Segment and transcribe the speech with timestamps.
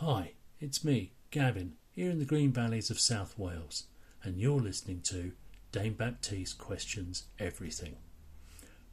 [0.00, 3.84] Hi, it's me, Gavin, here in the Green Valleys of South Wales,
[4.22, 5.32] and you're listening to
[5.72, 7.96] Dane Baptiste Questions Everything.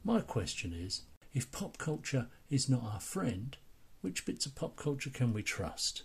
[0.02, 1.02] My question is
[1.34, 3.54] if pop culture is not our friend,
[4.00, 6.04] which bits of pop culture can we trust?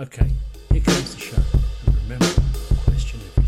[0.00, 0.32] Okay,
[0.72, 1.42] here comes the show,
[1.86, 2.26] and remember,
[2.86, 3.43] question everything.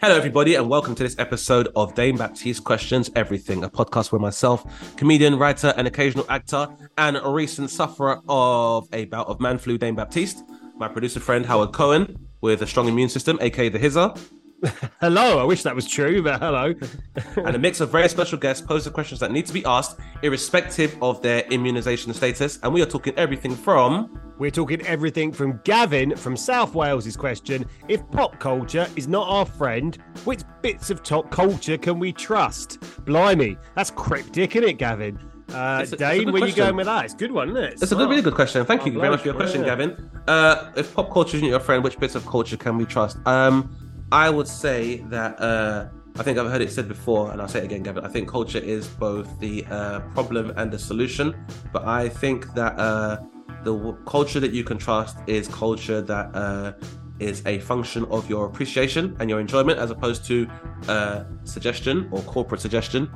[0.00, 4.20] Hello, everybody, and welcome to this episode of Dane Baptiste Questions Everything, a podcast where
[4.20, 4.64] myself,
[4.96, 9.76] comedian, writer, and occasional actor, and a recent sufferer of a bout of man flu,
[9.76, 10.44] Dane Baptiste,
[10.76, 14.14] my producer friend Howard Cohen, with a strong immune system, aka the Hizzer,
[15.00, 16.74] Hello, I wish that was true, but hello.
[17.36, 19.98] and a mix of very special guests pose the questions that need to be asked,
[20.22, 22.58] irrespective of their immunization status.
[22.62, 27.66] And we are talking everything from We're talking everything from Gavin from South Wales's question
[27.86, 32.80] if pop culture is not our friend, which bits of top culture can we trust?
[33.04, 35.20] Blimey, that's cryptic, isn't it, Gavin?
[35.52, 37.04] Uh, It's a- Dane, where you going with that?
[37.04, 37.72] It's a good one, isn't it?
[37.82, 38.66] It's a really good question.
[38.66, 39.68] Thank you Oh, very much for your question, yeah.
[39.68, 40.10] Gavin.
[40.26, 43.16] Uh, if pop culture isn't your friend, which bits of culture can we trust?
[43.24, 43.74] Um,
[44.10, 47.60] I would say that uh, I think I've heard it said before, and I'll say
[47.60, 48.04] it again, Gavin.
[48.04, 51.34] I think culture is both the uh, problem and the solution,
[51.72, 53.18] but I think that uh,
[53.64, 56.72] the w- culture that you can trust is culture that uh,
[57.20, 60.48] is a function of your appreciation and your enjoyment, as opposed to
[60.88, 63.10] uh, suggestion or corporate suggestion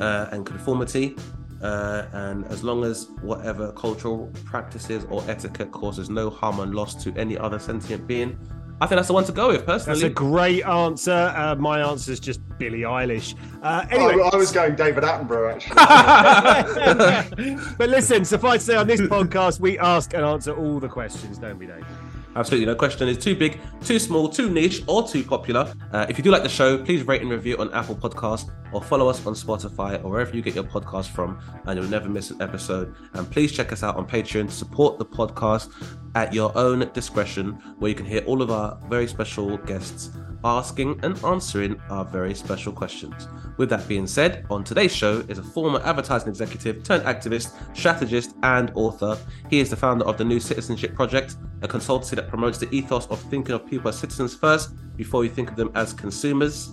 [0.00, 1.16] uh, and conformity.
[1.60, 7.12] And as long as whatever cultural practices or etiquette causes no harm and loss to
[7.16, 8.38] any other sentient being,
[8.78, 10.00] I think that's the one to go with personally.
[10.00, 11.32] That's a great answer.
[11.34, 13.34] Uh, my answer is just Billie Eilish.
[13.62, 15.76] Uh, I- anyway, I, was going David Attenborough actually.
[17.78, 21.38] but listen, suffice to say, on this podcast, we ask and answer all the questions,
[21.38, 21.86] don't we, Dane?
[22.36, 25.72] Absolutely, no question is too big, too small, too niche, or too popular.
[25.92, 28.82] Uh, if you do like the show, please rate and review on Apple Podcasts or
[28.82, 32.30] follow us on Spotify or wherever you get your podcast from, and you'll never miss
[32.30, 32.94] an episode.
[33.14, 35.72] And please check us out on Patreon to support the podcast
[36.14, 40.10] at your own discretion, where you can hear all of our very special guests
[40.46, 43.26] asking and answering our very special questions.
[43.56, 48.36] With that being said, on today's show is a former advertising executive turned activist, strategist,
[48.44, 49.18] and author.
[49.50, 53.06] He is the founder of the New Citizenship Project, a consultancy that promotes the ethos
[53.08, 56.70] of thinking of people as citizens first before you think of them as consumers.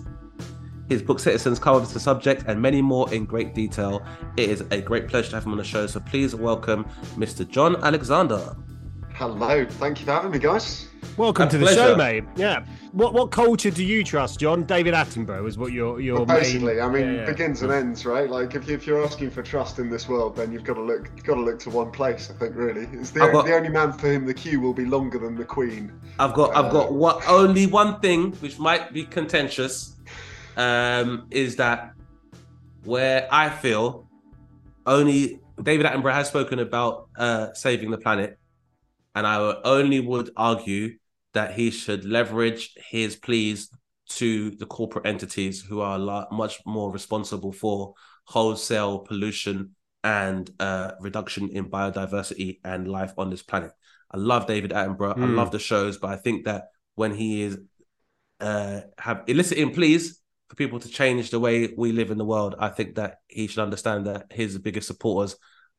[0.88, 4.06] His book Citizens covers the subject and many more in great detail.
[4.36, 6.84] It is a great pleasure to have him on the show, so please welcome
[7.16, 7.48] Mr.
[7.48, 8.54] Jon Alexander.
[9.14, 10.88] Hello, thank you for having me, guys.
[11.16, 11.80] Welcome A to the pleasure.
[11.80, 12.24] show, mate.
[12.34, 12.64] Yeah.
[12.90, 14.64] What what culture do you trust, Jon?
[14.64, 17.24] David Attenborough is what your your Well, main- basically, I mean, Yeah, yeah.
[17.26, 18.28] begins and ends, right?
[18.28, 20.82] Like, if, you, if you're asking for trust in this world, then you've got to
[20.82, 22.30] look, you've got to look to one place.
[22.30, 24.86] I think, really, it's the, got- the only man for whom the queue will be
[24.86, 25.92] longer than the Queen.
[26.18, 29.94] I've got I've got what only one thing which might be contentious,
[30.56, 31.92] um, is that
[32.84, 34.08] where I feel
[34.86, 38.36] only David Attenborough has spoken about uh, saving the planet,
[39.14, 40.96] and I only would argue
[41.34, 43.70] that he should leverage his pleas
[44.08, 51.48] to the corporate entities who are much more responsible for wholesale pollution and uh, reduction
[51.50, 53.72] in biodiversity and life on this planet.
[54.10, 55.16] I love David Attenborough.
[55.16, 55.36] I Hmm.
[55.36, 57.58] love the shows, but I think that when he is
[58.40, 62.54] uh, have eliciting pleas for people to change the way we live in the world,
[62.58, 65.36] I think that he should understand that his biggest supporters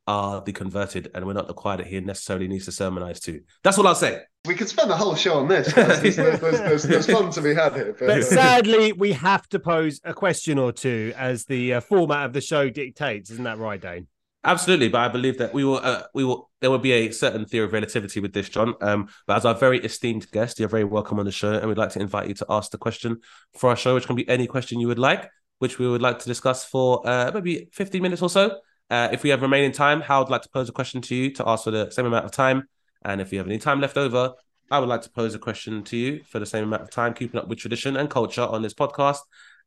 [0.07, 3.41] are the converted, and we're not the choir that he necessarily needs to sermonize to.
[3.63, 4.21] That's all I'll say.
[4.45, 5.73] We could spend the whole show on this.
[5.73, 7.95] There's, there's, there's, there's, there's fun to be had here.
[7.97, 12.25] But, But sadly, we have to pose a question or two as the uh, format
[12.25, 13.31] of the show dictates.
[13.31, 14.07] Isn't that right, Dane?
[14.43, 16.51] Absolutely, but I believe that we will, uh, we will.
[16.61, 18.75] There will be a certain theory of relativity with this, Jon.
[18.79, 21.79] Um, but as our very esteemed guest, you're very welcome on the show, and we'd
[21.79, 23.21] like to invite you to ask the question
[23.57, 25.27] for our show, which can be any question you would like,
[25.57, 28.59] which we would like to discuss for uh, maybe 15 minutes or so.
[28.89, 31.31] Uh, if we have remaining time, Howard would like to pose a question to you
[31.31, 32.67] to ask for the same amount of time,
[33.03, 34.33] and if you have any time left over,
[34.71, 37.13] I would like to pose a question to you for the same amount of time,
[37.13, 39.19] keeping up with tradition and culture on this podcast.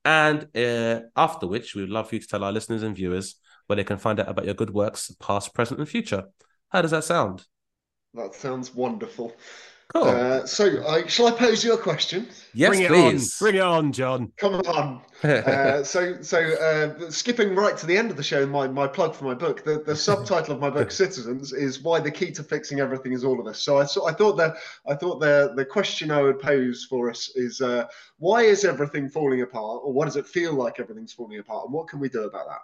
[0.05, 3.37] And uh, after which, we would love for you to tell our listeners and viewers
[3.67, 6.25] where they can find out about your good works, past, present, and future.
[6.71, 7.45] How does that sound?
[8.15, 9.35] That sounds wonderful.
[9.95, 10.05] Cool.
[10.05, 12.29] Uh, so, I, shall I pose you a question?
[12.53, 13.35] yes, Bring it please.
[13.41, 13.47] on.
[13.47, 14.33] Bring it on, Jon.
[14.37, 15.01] Come on.
[15.25, 19.15] uh, so, so uh, skipping right to the end of the show, my, my plug
[19.15, 19.65] for my book.
[19.65, 23.25] The, the subtitle of my book, Citizens, is why the key to fixing everything is
[23.25, 23.63] all of us.
[23.63, 24.57] So, I, so I thought that
[24.87, 27.87] I thought the the question I would pose for us is uh,
[28.19, 31.73] why is everything falling apart, or what does it feel like everything's falling apart, and
[31.73, 32.61] what can we do about that?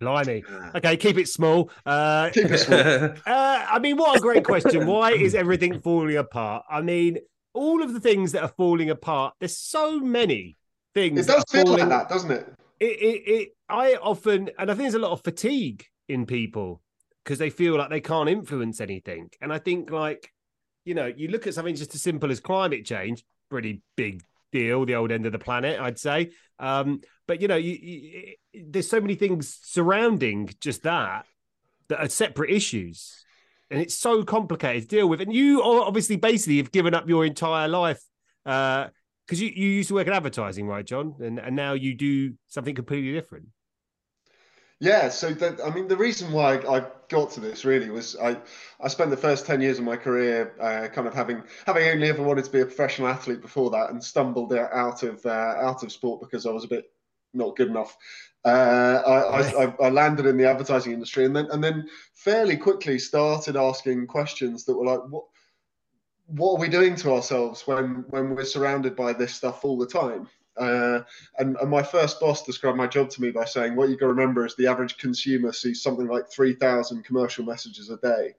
[0.00, 0.42] Blimey.
[0.74, 1.70] Okay, keep it small.
[1.86, 2.78] Uh, Keep it small.
[3.26, 4.86] Uh, I mean, what a great question.
[4.86, 6.64] Why is everything falling apart?
[6.68, 7.18] I mean,
[7.54, 10.56] all of the things that are falling apart, there's so many
[10.94, 11.20] things.
[11.20, 12.52] It does feel like falling- that, doesn't it?
[12.80, 16.82] It, it, it, I often, and I think there's a lot of fatigue in people
[17.24, 19.30] because they feel like they can't influence anything.
[19.40, 20.30] And I think, like,
[20.84, 24.84] you know, you look at something just as simple as climate change, pretty big deal,
[24.84, 26.32] the old end of the planet, I'd say.
[26.58, 28.34] Um, but you know, you, you,
[28.66, 31.26] there's so many things surrounding just that
[31.88, 33.24] that are separate issues,
[33.70, 35.20] and it's so complicated to deal with.
[35.20, 38.02] And you obviously basically have given up your entire life
[38.44, 41.14] because you, you used to work in advertising, right, Jon?
[41.20, 43.48] And and now you do something completely different.
[44.80, 45.34] Yeah, so
[45.64, 48.36] I mean, the reason why I, I got to this really was I,
[48.80, 52.08] I spent the first ten years of my career uh, kind of having having only
[52.08, 55.82] ever wanted to be a professional athlete before that, and stumbled out of uh, out
[55.84, 56.90] of sport because I was a bit
[57.34, 57.96] not good enough.
[58.44, 62.98] Uh, I, I, I landed in the advertising industry, and then and then fairly quickly
[62.98, 65.24] started asking questions that were like, what
[66.26, 69.86] what are we doing to ourselves when when we're surrounded by this stuff all the
[69.86, 70.28] time?
[70.56, 71.00] Uh,
[71.38, 74.06] and, and my first boss described my job to me by saying, "What you got
[74.06, 78.34] to remember is the average consumer sees something like three thousand commercial messages a day,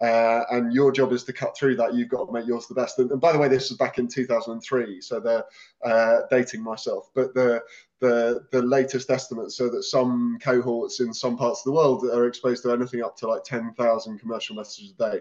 [0.00, 1.94] uh, and your job is to cut through that.
[1.94, 3.98] You've got to make yours the best." And, and by the way, this was back
[3.98, 5.44] in two thousand and three, so they're
[5.84, 7.10] uh, dating myself.
[7.14, 7.62] But the
[8.00, 12.26] the the latest estimates so that some cohorts in some parts of the world are
[12.26, 15.20] exposed to anything up to like ten thousand commercial messages a day.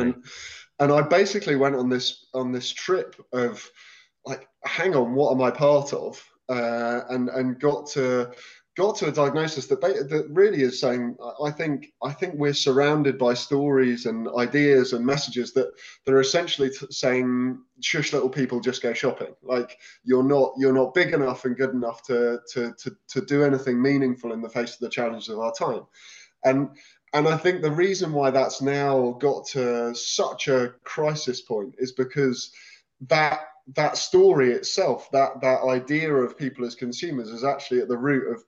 [0.00, 0.24] And,
[0.78, 3.68] and I basically went on this on this trip of
[4.24, 6.22] like, hang on, what am I part of?
[6.48, 8.30] Uh, and and got to
[8.76, 12.52] got to a diagnosis that ba- that really is saying I think I think we're
[12.52, 15.72] surrounded by stories and ideas and messages that
[16.04, 19.34] that are essentially t- saying shush little people just go shopping.
[19.42, 23.42] Like you're not you're not big enough and good enough to to to, to do
[23.44, 25.86] anything meaningful in the face of the challenges of our time.
[26.44, 26.68] And
[27.14, 31.92] and I think the reason why that's now got to such a crisis point is
[31.92, 32.52] because
[33.08, 33.40] that
[33.74, 38.30] that story itself, that that idea of people as consumers, is actually at the root
[38.30, 38.44] of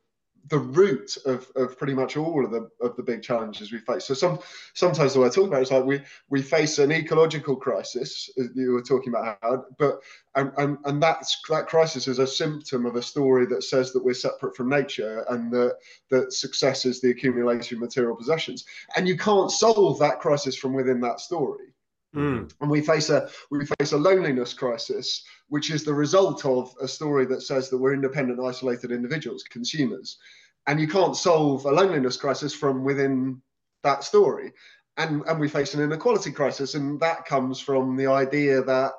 [0.49, 4.05] the root of, of pretty much all of the of the big challenges we face.
[4.05, 4.39] So some
[4.75, 8.31] sometimes the way I talk about it is like we we face an ecological crisis,
[8.39, 10.01] as you were talking about, Howard, but
[10.35, 14.05] and, and and that's that crisis is a symptom of a story that says that
[14.05, 15.77] we're separate from nature and that
[16.11, 18.65] that success is the accumulation of material possessions.
[18.97, 21.69] And you can't solve that crisis from within that story
[22.15, 22.51] Mm.
[22.63, 26.89] and we face a we face a loneliness crisis which is the result of a
[26.89, 30.19] story that says that we're independent isolated individuals consumers.
[30.67, 33.41] And you can't solve a loneliness crisis from within
[33.83, 34.53] that story.
[34.97, 38.93] And and we face an inequality crisis and that comes from the idea that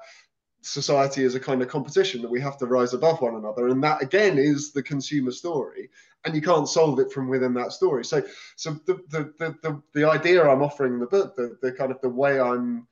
[0.62, 3.68] society is a kind of competition that we have to rise above one another.
[3.68, 5.90] And that again is the consumer story
[6.26, 8.04] and you can't solve it from within that story.
[8.04, 8.24] So
[8.56, 11.92] so the the the, the, the idea i'm offering in the book the, the kind
[11.92, 12.88] of the way i'm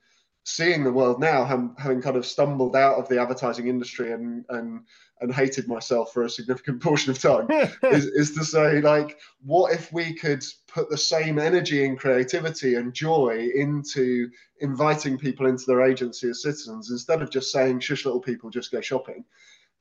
[0.48, 4.80] seeing the world now, having, kind of stumbled out of the advertising industry and and
[5.20, 7.46] and hated myself for a significant portion of time,
[7.92, 12.76] is, is to say like, what if we could put the same energy and creativity
[12.76, 18.04] and joy into inviting people into their agency as citizens instead of just saying shush
[18.06, 19.24] little people just go shopping.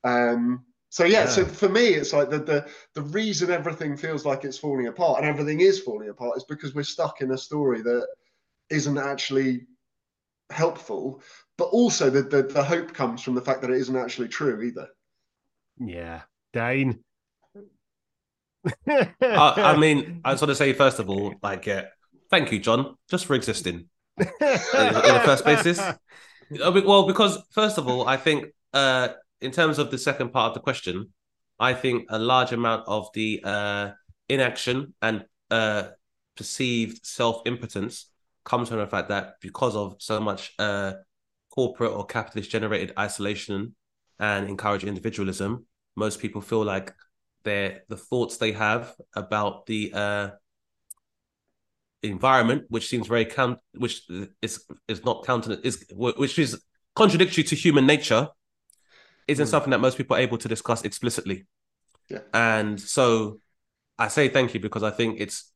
[0.03, 1.27] Um, so yeah, Yeah.
[1.27, 5.19] so for me, it's like the, the the reason everything feels like it's falling apart
[5.19, 8.07] and everything is falling apart is because we're stuck in a story that
[8.69, 9.67] isn't actually
[10.49, 11.21] helpful,
[11.57, 14.61] but also the, the the hope comes from the fact that it isn't actually true
[14.61, 14.87] either.
[15.79, 16.21] Yeah,
[16.53, 17.03] Dane.
[18.87, 21.85] I, I mean, I just want to say first of all, like, yeah,
[22.29, 25.79] thank you, Jon, just for existing in, in the first basis.
[25.79, 25.93] Uh,
[26.49, 29.09] Well, because first of all, I think uh,
[29.41, 31.11] in terms of the second part of the question,
[31.59, 33.91] I think a large amount of the uh,
[34.29, 35.89] inaction and uh,
[36.35, 38.09] perceived self impotence
[38.47, 40.93] comes from the fact that because of so much uh,
[41.49, 43.75] corporate or capitalist generated isolation
[44.19, 46.93] and encourage individualism, most people feel like
[47.43, 50.29] their the thoughts they have about the uh,
[52.03, 54.01] environment, which seems very count, which
[54.41, 56.61] is is not counter, is which is
[56.95, 58.29] contradictory to human nature,
[59.27, 59.49] isn't Mm.
[59.49, 61.47] something that most people are able to discuss explicitly.
[62.09, 62.21] Yeah.
[62.33, 63.41] And so,
[63.99, 65.53] I say thank you because I think it's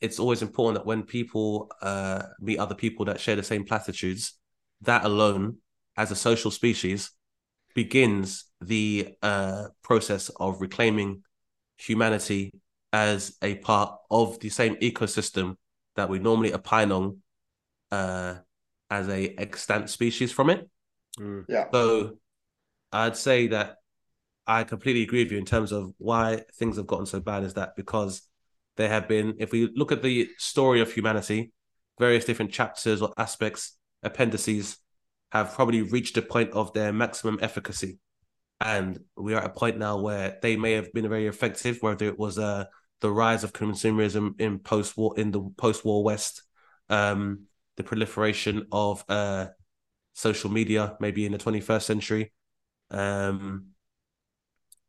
[0.00, 4.34] it's always important that when people uh, meet other people that share the same platitudes,
[4.82, 5.58] that alone,
[5.96, 7.10] as a social species,
[7.74, 11.22] begins the uh, process of reclaiming
[11.76, 12.52] humanity
[12.92, 15.56] as a part of the same ecosystem
[15.96, 17.18] that we normally opine on
[17.90, 18.36] uh,
[18.90, 20.68] as a extant species from it.
[21.48, 21.66] Yeah.
[21.72, 22.18] So
[22.92, 23.76] I'd say that
[24.46, 27.54] I completely agree with you in terms of why things have gotten so bad is
[27.54, 28.22] that because
[28.76, 31.52] there have been, if we look at the story of humanity,
[31.98, 34.78] various different chapters or aspects, appendices
[35.32, 37.98] have probably reached a point of their maximum efficacy.
[38.60, 42.06] And we are at a point now where they may have been very effective, whether
[42.06, 42.64] it was uh,
[43.00, 46.42] the rise of consumerism in post-war in the post-war West,
[46.88, 47.46] um,
[47.76, 49.46] the proliferation of uh,
[50.14, 52.32] social media, maybe in the 21st century,
[52.90, 53.68] um,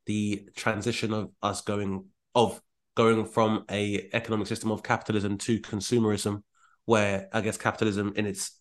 [0.05, 2.61] the transition of us going of
[2.95, 6.43] going from a economic system of capitalism to consumerism,
[6.85, 8.59] where I guess capitalism in its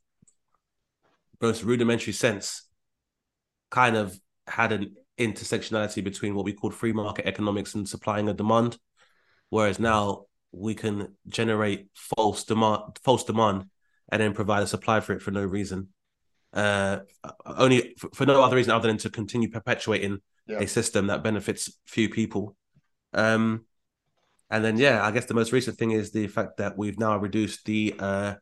[1.40, 2.66] most rudimentary sense
[3.70, 8.36] kind of had an intersectionality between what we called free market economics and supplying and
[8.38, 8.78] demand,
[9.48, 13.66] whereas now we can generate false demand, false demand,
[14.10, 15.88] and then provide a supply for it for no reason,
[16.52, 16.98] uh,
[17.46, 20.18] only for, for no other reason other than to continue perpetuating
[20.48, 20.58] Yeah.
[20.60, 22.56] a system that benefits few people.
[23.12, 23.66] Um,
[24.50, 27.16] and then, yeah, I guess the most recent thing is the fact that we've now
[27.16, 28.34] reduced the uh,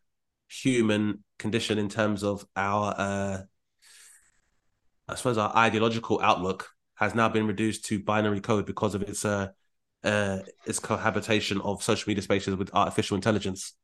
[0.49, 3.39] human condition in terms of our, uh,
[5.07, 9.25] I suppose, our ideological outlook has now been reduced to binary code because of its
[9.25, 9.49] uh,
[10.03, 13.75] uh, its cohabitation of social media spaces with artificial intelligence.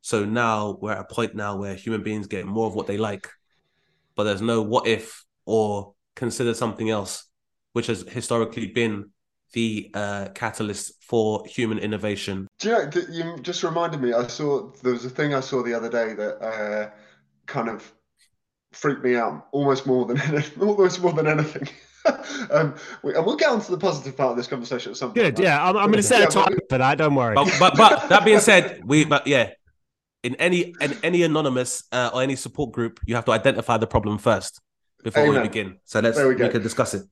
[0.00, 2.96] So now we're at a point now where human beings get more of what they
[2.96, 3.28] like,
[4.16, 7.24] but there's no what if or consider something else,
[7.72, 9.10] which has historically been
[9.52, 12.46] the uh, catalyst for human innovation.
[12.58, 15.62] Do you know, you just reminded me, I saw, there was a thing I saw
[15.62, 16.90] the other day that uh,
[17.46, 17.90] kind of
[18.72, 20.20] freaked me out almost more than,
[20.60, 21.68] almost more than anything.
[22.50, 25.10] um, we, and we'll get on to the positive part of this conversation at some
[25.10, 25.36] point.
[25.36, 25.38] Good.
[25.38, 26.98] Yeah, I'm, I'm going to set Yeah, a time but- for that.
[26.98, 27.34] Don't worry.
[27.34, 29.50] But but, but that being said, we but yeah,
[30.22, 33.86] in any in any anonymous uh, or any support group, you have to identify the
[33.86, 34.60] problem first
[35.02, 35.78] before we begin.
[35.84, 37.02] So let's There we we, can discuss it.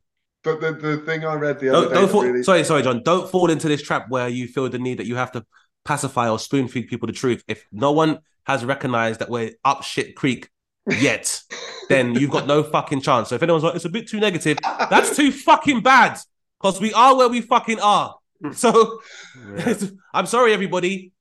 [0.46, 2.22] But the, the thing I read the other Don't, day don't fall.
[2.22, 3.02] really, Sorry, sorry, Jon.
[3.02, 5.44] Don't fall into this trap where you feel the need that you have to
[5.84, 7.42] pacify or spoon feed people the truth.
[7.48, 10.48] If no one has recognized that we're up shit creek
[10.88, 11.42] yet,
[11.88, 13.30] then you've got no fucking chance.
[13.30, 16.16] So if anyone's like, it's a bit too negative, that's too fucking bad.
[16.60, 18.14] Because we are where we fucking are.
[18.52, 19.00] So
[20.14, 21.12] I'm sorry, everybody.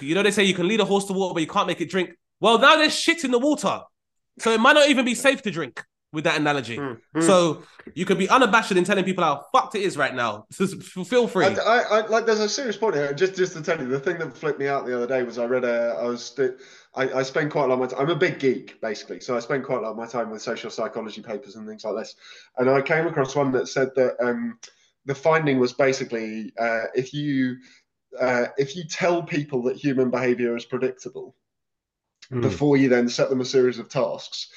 [0.00, 1.80] You know they say you can lead a horse to water, but you can't make
[1.82, 2.10] it drink.
[2.40, 3.80] Well, now there's shit in the water,
[4.38, 5.84] so it might not even be safe to drink.
[6.10, 6.80] With that analogy,
[7.20, 7.62] so
[7.94, 10.46] you could be unabashed in telling people how fucked it is right now.
[10.52, 11.44] Just feel free.
[11.44, 12.24] I, I, I like.
[12.24, 13.12] There's a serious point here.
[13.12, 15.38] Just, just to tell you, the thing that flipped me out the other day was
[15.38, 15.98] I read a.
[16.00, 16.38] I was.
[16.94, 18.00] I, I spend quite a lot of my time.
[18.00, 20.40] I'm a big geek, basically, so I spend quite a lot of my time with
[20.40, 22.16] social psychology papers and things like this.
[22.56, 24.58] And I came across one that said that um,
[25.04, 27.58] the finding was basically uh, if you
[28.18, 31.34] uh, if you tell people that human behaviour is predictable
[32.30, 32.42] Hmm.
[32.42, 34.48] before you then set them a series of tasks,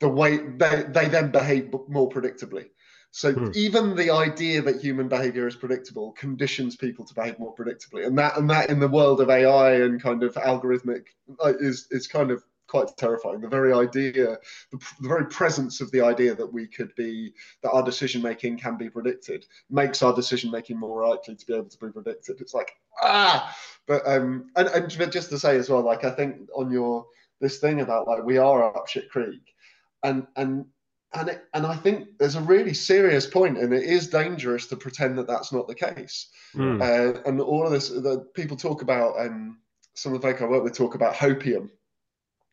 [0.00, 2.66] the way they, they then behave more predictably.
[3.10, 3.50] So Hmm.
[3.54, 8.18] even the idea that human behavior is predictable conditions people to behave more predictably, and
[8.18, 11.06] that and that in the world of AI and kind of algorithmic
[11.44, 13.40] uh, is is kind of quite terrifying.
[13.40, 14.36] The very idea,
[14.70, 18.58] the, the very presence of the idea that we could be that our decision making
[18.58, 22.40] can be predicted makes our decision making more likely to be able to be predicted.
[22.40, 26.36] It's like ah, but um, and, and just to say as well, like I think
[26.54, 27.06] on your
[27.40, 29.54] this thing about like we are up shit creek,
[30.02, 30.66] and and
[31.14, 34.76] and it, and I think there's a really serious point, and it is dangerous to
[34.76, 36.28] pretend that that's not the case.
[36.54, 36.82] Mm.
[36.82, 39.58] Uh, and all of this, the people talk about, um,
[39.94, 41.70] some of the folk I work with talk about hopium,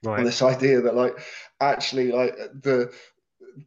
[0.04, 0.20] Right.
[0.20, 1.18] and this idea that like
[1.60, 2.94] actually like the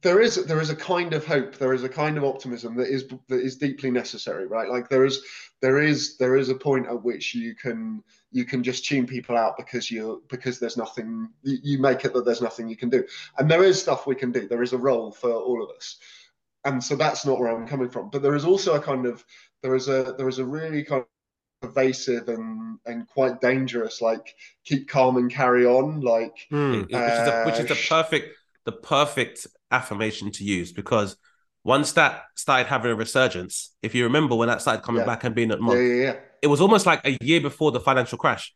[0.03, 2.89] there is there is a kind of hope there is a kind of optimism that
[2.89, 5.25] is that is deeply necessary right like there is
[5.63, 9.37] there is there is a point at which you can you can just tune people
[9.37, 12.91] out because you because there's nothing you, you make it that there's nothing you can
[12.91, 13.05] do.
[13.39, 14.49] And there is stuff we can do.
[14.49, 15.99] There is a role for all of us.
[16.65, 18.11] And so that's not where i'm coming from.
[18.11, 19.25] But there is also a kind of
[19.63, 21.09] there is a there is a really kind of
[21.71, 26.89] pervasive and and quite dangerous like keep calm and carry on like Mm.
[27.05, 31.17] which is the, which is the Uh, perfect the perfect affirmation to use because
[31.65, 35.05] once that started having a resurgence, if you remember when that started coming Yeah.
[35.05, 37.73] back and being at yeah month, yeah yeah it was almost like a year before
[37.73, 38.55] the financial crash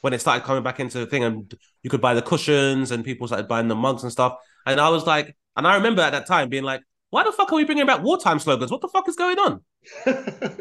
[0.00, 3.04] when it started coming back into the thing and you could buy the cushions and
[3.04, 4.36] people started buying the mugs and stuff.
[4.66, 7.52] And i was like and i remember at that time being like why the fuck
[7.52, 8.70] are we bringing back wartime slogans?
[8.70, 9.60] What the fuck is going on?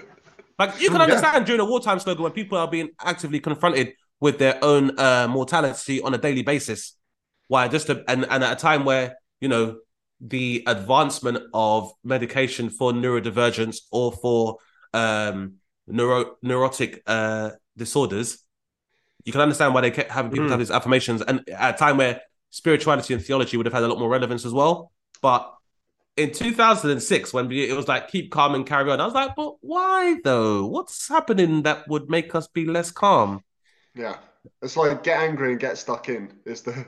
[0.60, 1.06] Like you can Yeah.
[1.06, 5.28] understand during a wartime slogan when people are being actively confronted with their own uh,
[5.28, 6.98] mortality on a daily basis.
[7.48, 9.80] Why just and and at a time where you know
[10.20, 14.58] the advancement of medication for neurodivergence or for
[14.94, 15.56] um
[15.92, 18.40] neuro neurotic uh disorders,
[19.26, 20.52] you can understand why they kept having people Mm.
[20.52, 23.88] have these affirmations, and at a time where spirituality and theology would have had a
[23.88, 24.92] lot more relevance as well.
[25.22, 25.54] But
[26.18, 29.56] in 2006, when it was like keep calm and carry on, I was like, but
[29.62, 30.66] why though?
[30.66, 33.44] What's happening that would make us be less calm?
[33.96, 34.18] Yeah,
[34.62, 36.40] it's like get angry and get stuck in.
[36.46, 36.86] Is the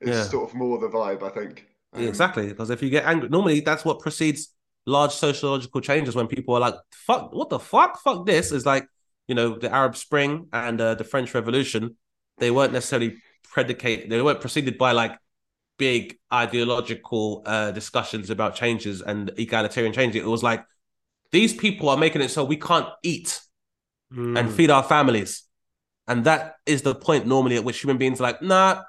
[0.00, 0.24] is Yeah.
[0.28, 1.66] sort of more the vibe I think.
[1.92, 2.48] Um, Yeah, exactly.
[2.48, 4.48] Because if you get angry, normally that's what precedes
[4.86, 8.00] large sociological changes when people are like, fuck, what the fuck?
[8.00, 8.52] Fuck this.
[8.52, 8.86] Is like,
[9.28, 11.96] you know, the Arab Spring and uh, the French Revolution,
[12.38, 15.18] they weren't necessarily predicated, they weren't preceded by like
[15.78, 20.22] big ideological uh, discussions about changes and egalitarian changes.
[20.22, 20.64] It was like,
[21.32, 23.40] these people are making it so we can't eat
[24.12, 24.38] Mm.
[24.38, 25.42] and feed our families.
[26.06, 28.82] And that is the point normally at which human beings are like, nah,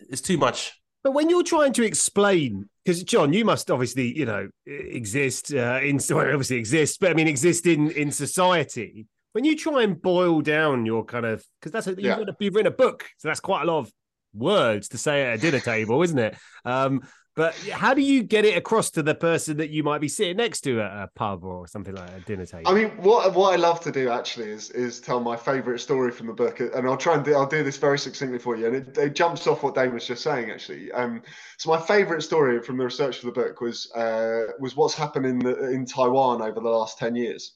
[0.00, 0.82] it's too much.
[1.04, 5.80] But when you're trying to explain, because Jon, you must obviously, you know, exist uh,
[5.82, 9.06] in well, obviously exist, but I mean exist in in society.
[9.32, 12.16] When you try and boil down your kind of, because that's a, you've, Yeah.
[12.16, 13.92] written a, you've written a book, so that's quite a lot of
[14.34, 16.36] words to say at a dinner table, isn't it?
[16.64, 17.00] Um,
[17.34, 20.36] but how do you get it across to the person that you might be sitting
[20.36, 22.70] next to at a pub or something like a dinner table?
[22.70, 26.12] I mean, what what I love to do actually is is tell my favourite story
[26.12, 28.66] from the book, and I'll try and do I'll do this very succinctly for you,
[28.66, 30.92] and it, it jumps off what Dane was just saying actually.
[30.92, 31.22] Um,
[31.56, 35.24] so my favourite story from the research for the book was uh, was what's happened
[35.24, 37.54] in the, in Taiwan over the last ten years,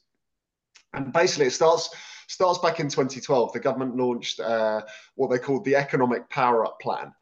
[0.95, 1.91] and basically it starts
[2.29, 3.53] starts back in 2012.
[3.53, 4.83] The government launched uh,
[5.15, 7.13] what they called the Economic Power Up Plan.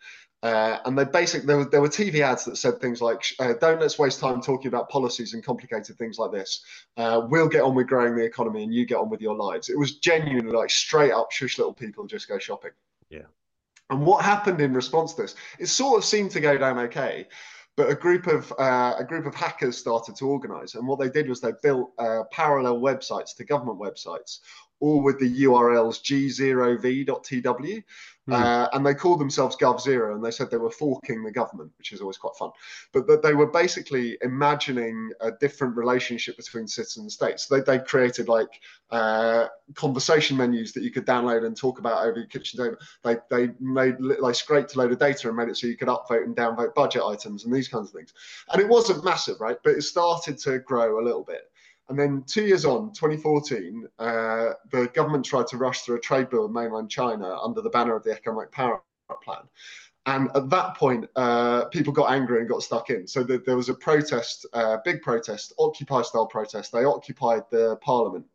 [0.45, 3.55] Uh, and they basically there were, there were TV ads that said things like, uh,
[3.63, 6.63] "Don't let's waste time talking about policies and complicated things like this.
[6.99, 9.71] Uh, we'll get on with growing the economy, and you get on with your lives."
[9.71, 12.73] It was genuinely like straight up, shush little people, just go shopping.
[13.09, 13.23] Yeah.
[13.89, 15.35] And what happened in response to this?
[15.59, 17.27] It sort of seemed to go down okay,
[17.75, 21.09] but a group of uh, a group of hackers started to organize, and what they
[21.09, 24.41] did was they built uh, parallel websites to government websites,
[24.81, 27.85] all with the URLs g0v.tw.
[28.31, 31.93] Uh, and they called themselves GovZero, and they said they were forking the government, which
[31.93, 32.51] is always quite fun.
[32.93, 37.39] But that they were basically imagining a different relationship between citizen and state.
[37.39, 38.49] So they, they created like
[38.91, 42.77] uh, conversation menus that you could download and talk about over your kitchen table.
[43.03, 45.89] They they made like scraped a load of data and made it so you could
[45.89, 48.15] upvote and downvote budget items and these kinds of things.
[48.51, 49.59] And it wasn't massive, right?
[49.63, 51.43] But it started to grow a little bit.
[51.89, 56.31] And then two years on, 2014, uh, the government tried to rush through a trade
[56.31, 58.81] bill with mainland China under the banner of the Economic Power
[59.23, 59.43] Plan.
[60.07, 63.07] And at that point, uh, people got angry and got stuck in.
[63.07, 66.73] So the, there was a protest, uh, big protest, Occupy style protest.
[66.73, 68.27] They occupied the parliament.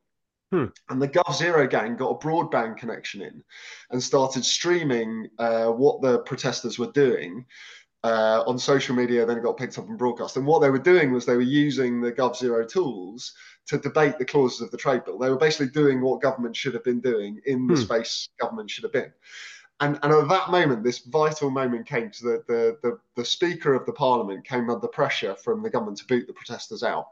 [0.51, 0.65] Hmm.
[0.89, 3.43] And the Gov Zero gang got a broadband connection in
[3.91, 7.45] and started streaming uh, what the protesters were doing
[8.03, 9.25] uh, on social media.
[9.25, 10.38] Then it got picked up and broadcast.
[10.38, 13.33] And what they were doing was they were using the Gov Zero tools
[13.67, 15.17] to debate the clauses of the trade bill.
[15.19, 17.81] They were basically doing what government should have been doing in the Hmm.
[17.81, 19.13] space government should have been.
[19.81, 23.73] And, and at that moment, this vital moment came to the, the, the, the Speaker
[23.73, 27.07] of the Parliament came under pressure from the government to boot the protesters out.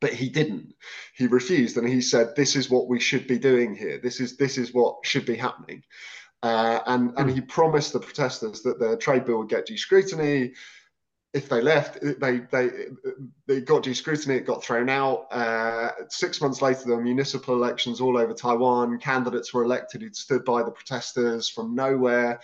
[0.00, 0.74] But he didn't.
[1.14, 3.98] He refused, and he said, "This is what we should be doing here.
[4.02, 5.84] This is this is what should be happening."
[6.46, 10.52] Uh, and and he promised the protesters that the trade bill would get due scrutiny.
[11.34, 12.70] If they left, they they
[13.46, 14.36] they got due scrutiny.
[14.36, 15.26] It got thrown out.
[15.32, 19.00] Uh, six months later, there were municipal elections all over Taiwan.
[19.00, 22.38] Candidates were elected who'd stood by the protesters from nowhere.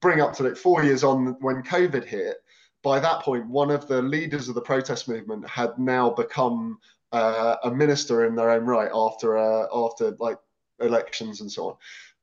[0.00, 2.38] Bring up to like four years on when COVID hit.
[2.82, 6.78] By that point, one of the leaders of the protest movement had now become
[7.12, 10.38] uh, a minister in their own right after uh, after like
[10.80, 11.76] elections and so on,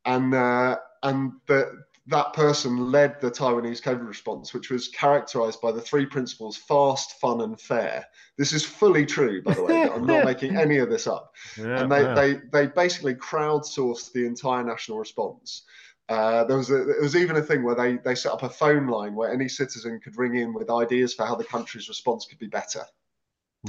[0.06, 5.72] and uh, and the, that person led the Taiwanese COVID response, which was characterized by
[5.72, 8.06] the three principles: fast, fun, and fair.
[8.38, 9.90] This is fully true, by the way.
[9.90, 12.16] I'm not making any of this up Yeah, and they, wow.
[12.16, 15.64] they they basically crowdsourced the entire national response.
[16.10, 18.50] Uh, there was a, there was even a thing where they they set up a
[18.50, 22.26] phone line where any citizen could ring in with ideas for how the country's response
[22.26, 22.84] could be better.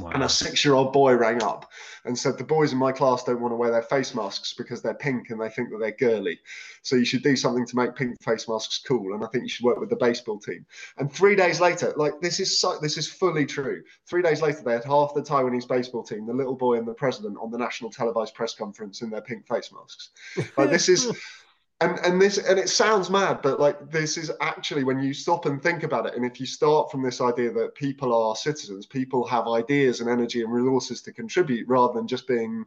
[0.02, 1.70] And a six-year-old boy rang up
[2.04, 4.83] and said, "The boys in my class don't want to wear their face masks because
[4.83, 6.40] they're pink and they think that they're girly.
[6.83, 9.14] So you should do something to make pink face masks cool.
[9.14, 10.66] And I think you should work with the baseball team."
[10.98, 13.85] And three days later, like this is so, this is fully true.
[14.07, 16.94] Three days later, they had half the Taiwanese baseball team, the little boy and the
[16.94, 20.11] president, on the national televised press conference in their pink face masks.
[20.57, 21.12] Like this is.
[21.80, 25.44] And, and this and it sounds mad, but like this is actually when you stop
[25.46, 28.87] and think about it, and if you start from this idea that people are citizens,
[28.87, 32.64] people have ideas and energy and resources to contribute rather than just being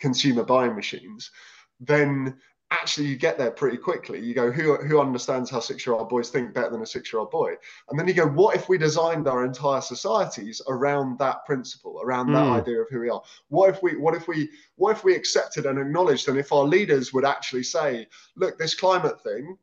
[0.00, 1.30] consumer buying machines,
[1.78, 2.36] then
[2.70, 4.20] actually you get there pretty quickly.
[4.20, 7.12] You go, who who understands how six year old boys think better than a six
[7.12, 7.54] year old boy?
[7.88, 12.32] And then you go, what if we designed our entire societies around that principle, around
[12.32, 12.60] that Mm.
[12.60, 13.22] idea of who we are?
[13.48, 16.64] What if we what if we what if we accepted and acknowledged, and if our
[16.64, 18.06] leaders would actually say,
[18.36, 19.56] look, this climate thing,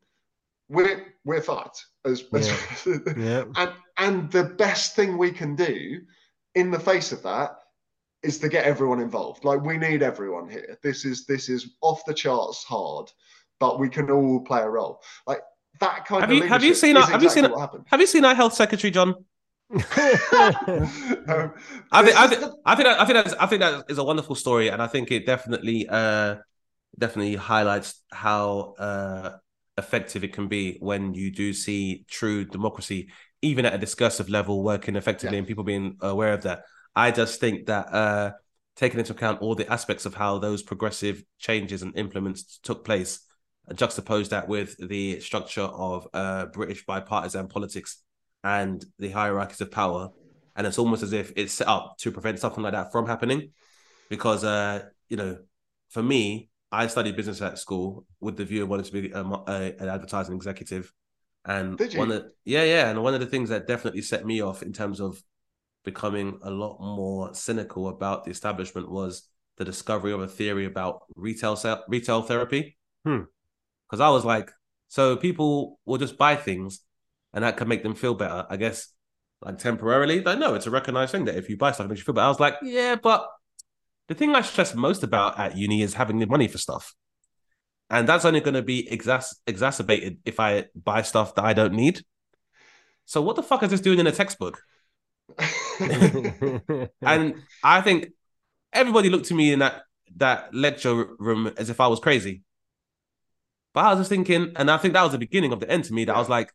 [0.68, 3.44] we're we're fucked as, as Yeah.
[3.56, 6.00] and and the best thing we can do
[6.54, 7.56] in the face of that
[8.22, 9.44] is to get everyone involved.
[9.44, 10.78] Like we need everyone here.
[10.82, 13.10] This is this is off the charts hard,
[13.60, 15.00] but we can all play a role.
[15.26, 15.40] Like
[15.80, 17.84] that kind Have of you have you seen is our, have you seen what happened.
[17.86, 19.14] have you seen our health secretary Jon?
[21.28, 21.52] Um,
[21.92, 23.98] I think, I think, the- I think, that, I think that's, I think that is
[23.98, 26.36] a wonderful story, and I think it definitely, uh,
[26.98, 29.36] definitely highlights how uh,
[29.76, 33.10] effective it can be when you do see true democracy,
[33.42, 35.40] even at a discursive level, working effectively, Yeah.
[35.40, 36.62] and people being aware of that.
[36.94, 38.32] I just think that uh,
[38.76, 43.20] taking into account all the aspects of how those progressive changes and implements took place,
[43.72, 48.02] juxtapose that with the structure of uh, British bipartisan politics
[48.44, 50.10] and the hierarchies of power
[50.58, 53.50] and it's almost as if it's set up to prevent something like that from happening
[54.10, 55.38] because uh you know
[55.88, 59.22] for me i studied business at school with the view of wanting to be a,
[59.22, 60.92] a, an advertising executive.
[61.44, 64.62] And one of yeah yeah and one of the things that definitely set me off
[64.62, 65.22] in terms of
[65.84, 71.02] becoming a lot more cynical about the establishment was the discovery of a theory about
[71.16, 73.22] retail se- retail therapy Hmm.
[73.86, 74.52] because i was like
[74.88, 76.80] so people will just buy things
[77.32, 78.92] and that can make them feel better i guess
[79.40, 80.20] like temporarily.
[80.20, 82.14] Like, no, it's a recognized thing that if you buy stuff, it makes you feel
[82.14, 82.24] better.
[82.24, 83.24] I was like, yeah, but
[84.08, 86.92] the thing I stress most about at uni is having the money for stuff.
[87.88, 91.74] And that's only going to be exas- exacerbated if I buy stuff that I don't
[91.74, 92.02] need.
[93.04, 94.60] So what the fuck is this doing in a textbook?
[97.02, 98.08] And I think
[98.72, 99.82] everybody looked to me in that
[100.16, 102.42] that lecture room as if I was crazy.
[103.74, 105.84] But I was just thinking, and I think that was the beginning of the end
[105.84, 106.04] to me.
[106.04, 106.52] That I was like,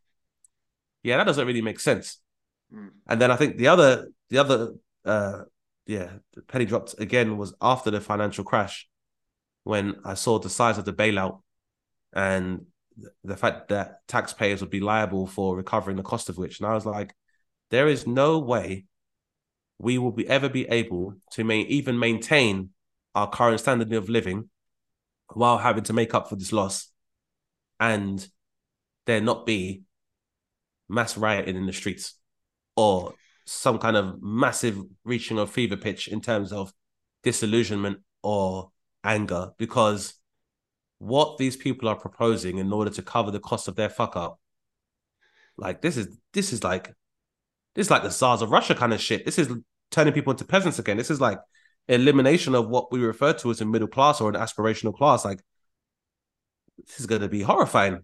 [1.04, 2.20] yeah, that doesn't really make sense.
[2.74, 2.90] Mm.
[3.08, 4.74] And then I think the other, the other,
[5.06, 5.44] uh,
[5.86, 8.90] yeah, the penny dropped again was after the financial crash,
[9.64, 11.42] when I saw the size of the bailout,
[12.14, 12.66] and
[13.24, 16.74] the fact that taxpayers would be liable for recovering the cost of which, and I
[16.74, 17.16] was like,
[17.74, 18.86] there is no way
[19.80, 22.70] we will be ever be able to even maintain
[23.16, 24.48] our current standard of living
[25.34, 26.90] while having to make up for this loss,
[27.80, 28.28] and
[29.08, 29.82] there not be
[30.88, 32.14] mass rioting in the streets
[32.76, 33.16] or
[33.48, 36.72] some kind of massive reaching of fever pitch in terms of
[37.24, 38.70] disillusionment or
[39.04, 40.14] anger because
[41.00, 44.40] what these people are proposing in order to cover the cost of their fuck up
[45.58, 46.94] like this is this is like
[47.76, 49.26] this is like the czars of russia kind of shit.
[49.26, 49.50] This is
[49.92, 50.98] turning people into peasants again.
[50.98, 51.40] This is like
[51.88, 55.24] elimination of what we refer to as a middle class or an aspirational class.
[55.24, 55.42] Like
[56.78, 58.02] this is going to be horrifying.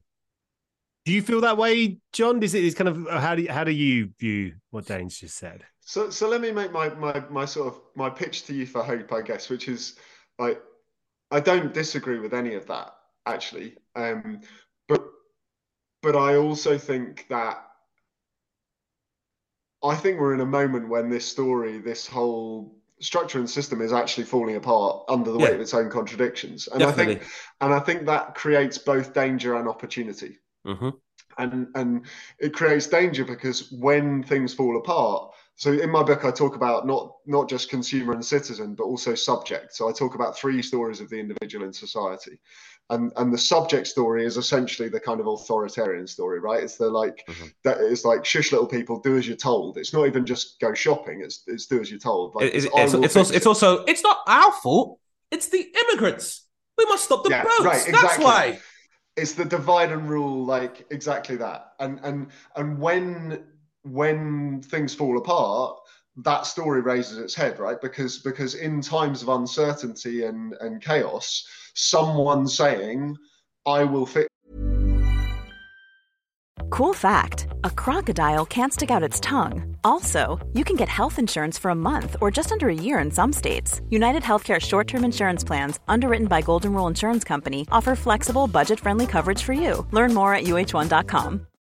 [1.05, 2.43] Do you feel that way, Jon?
[2.43, 5.37] Is it is kind of how do you, how do you view what Dane's just
[5.37, 5.63] said?
[5.81, 8.83] So, so let me make my, my my sort of my pitch to you for
[8.83, 9.95] hope, I guess, which is
[10.37, 10.61] like
[11.31, 12.91] I don't disagree with any of that
[13.25, 14.41] actually, um,
[14.87, 15.03] but
[16.03, 17.68] but I also think that
[19.83, 23.93] I think we're in a moment when this story, this whole structure and system is
[23.93, 27.23] actually falling apart under the weight of its own contradictions, and I think
[27.61, 30.39] and I think that creates both danger and opportunity.
[30.65, 30.89] Hmm
[31.39, 32.05] and and
[32.37, 36.87] it creates danger because when things fall apart so in my book i talk about
[36.87, 41.01] not not just consumer and citizen but also subject so i talk about three stories
[41.01, 42.39] of the individual in society
[42.89, 46.89] and and the subject story is essentially the kind of authoritarian story right it's the
[46.89, 47.51] like Mhm.
[47.65, 50.73] that it's like shush little people do as you're told it's not even just go
[50.73, 53.83] shopping it's it's do as you're told like, It- it's, it's, it's also, it's also
[53.85, 54.99] it's not our fault.
[55.31, 56.27] It's the immigrants.
[56.79, 57.61] We must stop the Yeah, boats.
[57.63, 58.59] right, That's why.
[59.15, 63.43] it's the divide and rule like exactly that and and and when
[63.83, 65.77] when things fall apart
[66.17, 71.47] that story raises its head right because because in times of uncertainty and and chaos
[71.75, 73.15] someone saying
[73.65, 74.27] i will fix
[76.69, 79.75] Cool fact a crocodile can't stick out its tongue.
[79.83, 83.11] Also, you can get health insurance for a month or just under a year in
[83.11, 83.81] some states.
[83.89, 88.79] United Healthcare short term insurance plans, underwritten by Golden Rule Insurance Company, offer flexible, budget
[88.79, 89.85] friendly coverage for you.
[89.91, 91.48] Learn more at uh1.com.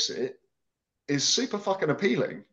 [0.00, 0.34] Brexit
[1.08, 2.44] is super fucking appealing,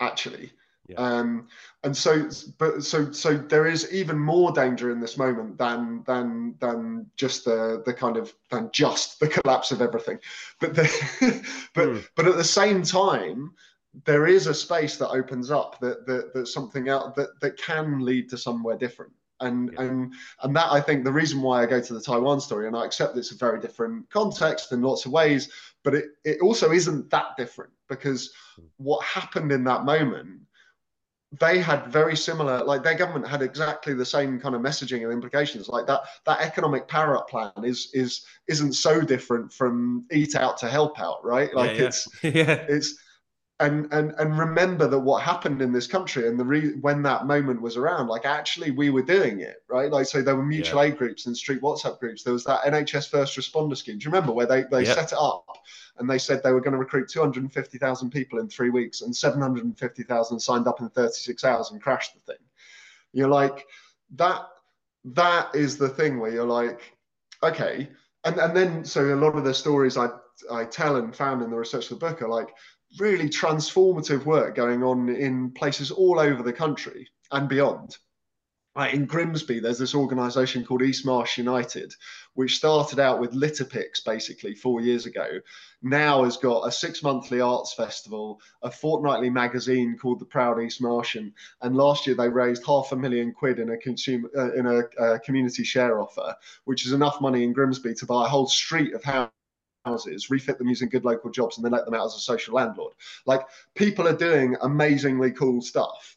[0.00, 0.52] actually.
[0.96, 1.48] Um,
[1.84, 6.56] and so, but so so there is even more danger in this moment than than
[6.60, 10.18] than just the the kind of than just the collapse of everything.
[10.60, 13.52] But the, but but at the same time,
[14.04, 18.00] there is a space that opens up that that that's something out that that can
[18.00, 19.12] lead to somewhere different.
[19.40, 20.12] And and
[20.42, 22.84] and that I think the reason why I go to the Taiwan story, and I
[22.84, 25.48] accept it's a very different context in lots of ways,
[25.84, 28.32] but it, it also isn't that different because
[28.76, 30.40] what happened in that moment
[31.40, 35.12] they had very similar like their government had exactly the same kind of messaging and
[35.12, 40.36] implications like that that economic power up plan is is isn't so different from eat
[40.36, 41.84] out to help out right like yeah.
[41.86, 42.64] it's yeah.
[42.68, 42.96] it's
[43.62, 47.26] and and and remember that what happened in this country and the re- when that
[47.26, 49.90] moment was around like actually we were doing it right?
[49.90, 52.22] Like so there were mutual aid groups and street whatsapp groups.
[52.22, 53.98] There was that nhs first responder scheme.
[53.98, 55.46] Do you remember where they they set it up
[55.98, 60.40] and they said they were going to recruit 250,000 people in three weeks and 750,000
[60.40, 62.42] signed up in 36 hours and crashed the thing?
[63.12, 63.64] You're like
[64.16, 64.48] that
[65.04, 66.96] that is the thing where you're like
[67.42, 67.88] okay.
[68.24, 70.08] And and then so a lot of the stories i
[70.50, 72.48] i tell and found in the research of the book are like
[72.98, 77.96] really transformative work going on in places all over the country and beyond.
[78.74, 81.92] Like in Grimsby, there's this organisation called East Marsh United,
[82.32, 85.28] which started out with litter picks basically four years ago.
[85.82, 90.80] Now has got a six monthly arts festival, a fortnightly magazine called The Proud East
[90.80, 94.64] Martian, and last year they raised half a million quid in a consumer uh, in
[94.64, 98.46] a uh, community share offer, which is enough money in Grimsby to buy a whole
[98.46, 99.32] street of houses
[99.84, 102.54] houses, refit them using good local jobs, and then let them out as a social
[102.54, 102.92] landlord.
[103.26, 103.42] Like
[103.74, 106.16] people are doing amazingly cool stuff,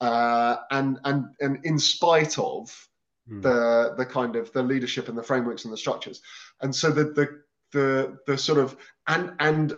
[0.00, 2.88] uh, and and and in spite of
[3.28, 6.22] the the kind of the leadership and the frameworks and the structures,
[6.60, 8.76] and so the the the the sort of
[9.08, 9.74] and and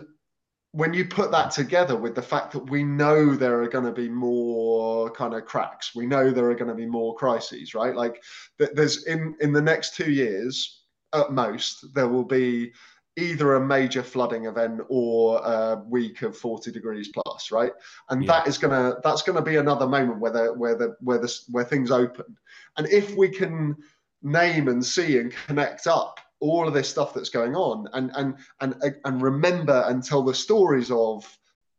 [0.73, 3.93] when you put that together with the fact that we know there are going to
[3.93, 7.97] be more kind of cracks, we know there are going to be more crises, right?
[7.97, 8.23] Like
[8.59, 12.71] there's in in the next two years at most there will be
[13.19, 17.73] either a major flooding event or a week of 40 degrees plus right
[18.11, 18.33] and Yeah.
[18.33, 21.65] that is gonna that's gonna be another moment where the where the where the where
[21.65, 22.37] things open
[22.77, 23.77] and if we can
[24.23, 28.37] name and see and connect up all of this stuff that's going on and and
[28.61, 31.25] and and remember and tell the stories of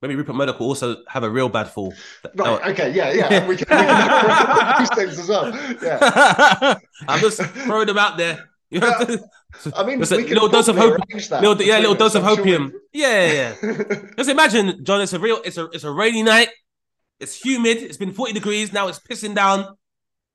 [0.02, 1.93] Maybe Rupert Murdoch will also have a real bad fall.
[2.36, 2.69] right Oh.
[2.71, 7.41] okay yeah yeah and we can, we can these things as well yeah I'm just
[7.41, 8.48] throwing them out there.
[8.71, 8.89] You know,
[9.75, 12.13] I mean, Just a can little dose of probably hope, little, yeah, between little us,
[12.13, 12.71] dose of I'm sure.
[12.93, 13.55] Yeah, yeah.
[13.63, 14.01] yeah.
[14.17, 15.01] Just imagine, Jon.
[15.01, 15.41] It's a real.
[15.43, 15.65] It's a.
[15.71, 16.49] It's a rainy night.
[17.19, 17.77] It's humid.
[17.77, 18.71] It's been 40 degrees.
[18.71, 19.75] Now it's pissing down.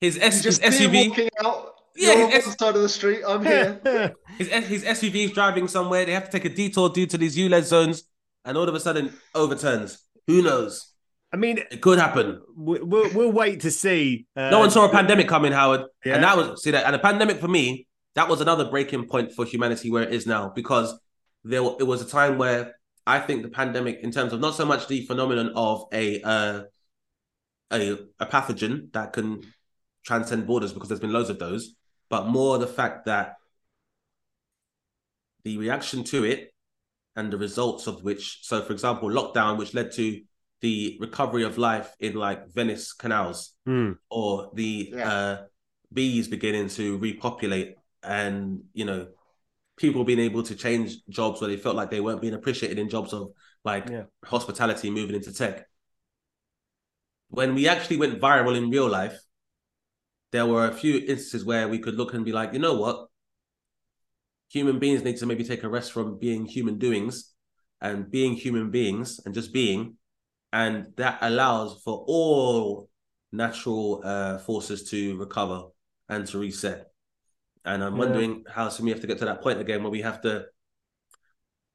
[0.00, 1.08] His, S, his just be SUV.
[1.10, 1.70] walking out.
[1.96, 3.20] Yeah, You're on his one S- side of the street.
[3.26, 4.14] I'm here.
[4.36, 6.04] His, his SUV is driving somewhere.
[6.04, 8.02] They have to take a detour due to these ULEZ zones,
[8.44, 9.98] and all of a sudden overturns.
[10.26, 10.92] Who knows?
[11.32, 12.42] I mean, It could happen.
[12.56, 14.26] we- we'll, we'll wait to see.
[14.36, 15.84] Uh, No one saw a pandemic coming, Howard.
[16.04, 16.16] Yeah.
[16.16, 19.32] And that was see that and a pandemic for me, that was another breaking point
[19.32, 20.98] for humanity where it is now because
[21.42, 22.74] there it was a time where
[23.06, 26.62] I think the pandemic, in terms of not so much the phenomenon of a uh,
[27.72, 29.42] a a pathogen that can
[30.04, 31.74] transcend borders because there's been loads of those,
[32.08, 33.36] but more the fact that
[35.44, 36.54] the reaction to it
[37.16, 40.20] and the results of which, so for example, lockdown, which led to
[40.60, 43.92] the recovery of life in like Venice canals, Hmm.
[44.08, 45.12] or the Yeah.
[45.12, 45.44] uh,
[45.92, 49.08] bees beginning to repopulate, and you know,
[49.76, 52.88] people being able to change jobs where they felt like they weren't being appreciated in
[52.88, 53.32] jobs of
[53.64, 54.04] like Yeah.
[54.24, 55.66] hospitality, moving into tech.
[57.28, 59.18] When we actually went viral in real life,
[60.32, 63.06] there were a few instances where we could look and be like, you know what?
[64.50, 67.32] Human beings need to maybe take a rest from being human doings
[67.80, 69.96] and being human beings and just being.
[70.52, 72.88] And that allows for all
[73.32, 75.64] natural uh, forces to recover
[76.08, 76.93] and to reset.
[77.64, 77.98] And I'm Yeah.
[77.98, 80.46] wondering how soon we have to get to that point again where we have to.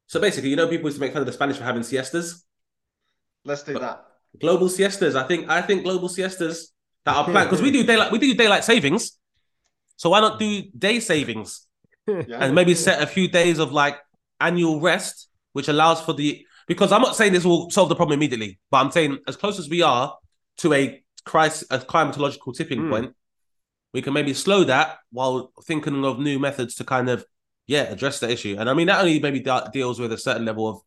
[0.08, 2.46] So basically, you know, people used to make fun of the Spanish for having siestas
[3.46, 4.06] Let's do that.
[4.40, 5.16] global siestas.
[5.16, 6.68] I think I think global siestas
[7.06, 9.18] that are planned because we do daylight we do daylight savings.
[9.98, 11.68] So why not do day savings
[12.08, 12.40] Yeah.
[12.40, 13.98] and maybe set a few days of like
[14.40, 18.18] annual rest, which allows for the because I'm not saying this will solve the problem
[18.20, 20.16] immediately, but I'm saying as close as we are
[20.58, 22.90] to a crisis, a climatological tipping Hmm.
[22.90, 23.16] point,
[23.94, 27.26] we can maybe slow that while thinking of new methods to kind of
[27.68, 28.56] yeah address the issue.
[28.60, 30.82] And I mean that only maybe de- deals with a certain level of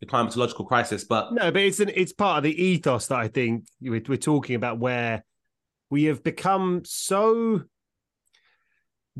[0.00, 3.28] the climatological crisis, but No, but it's an it's part of the ethos that I
[3.28, 5.24] think we're, we're talking about where
[5.90, 7.62] we have become so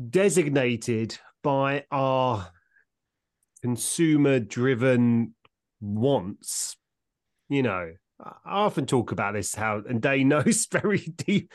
[0.09, 2.47] designated by our
[3.61, 5.33] consumer driven
[5.81, 6.77] wants.
[7.49, 11.51] You know, I often talk about this how, and Day knows very deep,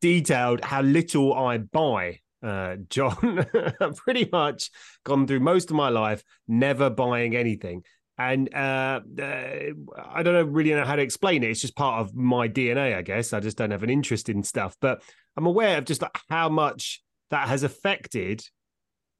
[0.00, 2.20] detailed how little I buy.
[2.42, 3.46] Uh, Jon,
[3.80, 4.70] I've pretty much
[5.04, 7.82] gone through most of my life never buying anything.
[8.16, 9.58] And uh, uh,
[9.96, 11.50] I don't know, really know how to explain it.
[11.50, 13.32] It's just part of my DNA, I guess.
[13.32, 14.76] I just don't have an interest in stuff.
[14.80, 15.02] But
[15.36, 18.42] I'm aware of just like how much that has affected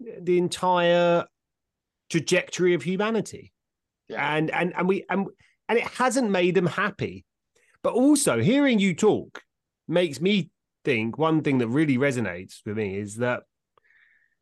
[0.01, 1.25] the entire
[2.11, 3.53] trajectory of humanity.
[4.09, 4.37] Yeah.
[4.37, 5.29] And and and we and
[5.69, 7.25] and it hasn't made them happy.
[7.85, 9.43] But also hearing you talk
[9.87, 10.51] makes me
[10.89, 13.43] think one thing that really resonates with me is that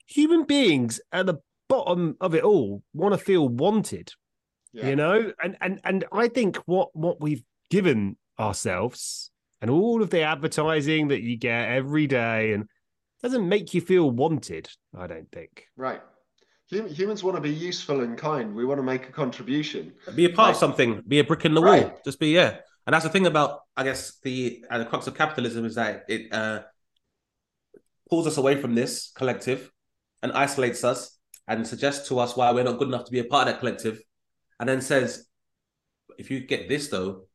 [0.07, 4.13] human beings at the bottom of it all want to feel wanted.
[4.73, 4.91] Yeah.
[4.91, 5.33] You know?
[5.43, 11.09] And and and I think what what we've given ourselves and all of the advertising
[11.09, 12.69] that you get every day and
[13.23, 15.65] doesn't make you feel wanted, I don't think.
[15.77, 16.01] Right.
[16.71, 18.55] Hum- humans want to be useful and kind.
[18.55, 19.95] We want to make a contribution.
[20.15, 21.03] Be a part of something.
[21.09, 22.01] Be a brick in the wall.
[22.05, 22.59] Just be yeah.
[22.87, 26.05] And that's the thing about I guess the uh, the crux of capitalism is that
[26.09, 26.61] it uh,
[28.09, 29.71] pulls us away from this collective
[30.23, 31.19] and isolates us
[31.49, 33.61] and suggests to us why we're not good enough to be a part of that
[33.61, 34.01] collective,
[34.59, 35.27] and then says,
[36.19, 37.27] if you get this though,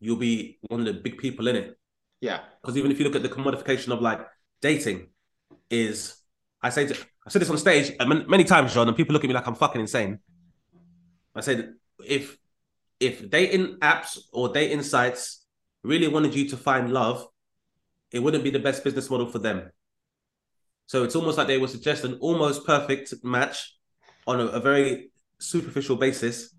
[0.00, 1.78] you'll be one of the big people in it.
[2.20, 2.40] Yeah.
[2.60, 4.26] Because even if you look at the commodification of like
[4.60, 5.08] dating,
[5.70, 6.16] is
[6.62, 6.94] I say to,
[7.26, 9.54] I said this on stage many times, Jon, and people look at me like I'm
[9.54, 10.18] fucking insane.
[11.34, 12.36] I said if
[13.00, 15.44] if dating apps or dating sites
[15.82, 17.26] really wanted you to find love,
[18.12, 19.70] it wouldn't be the best business model for them.
[20.86, 23.76] So it's almost like they would suggest an almost perfect match
[24.26, 26.54] on a, a very superficial basis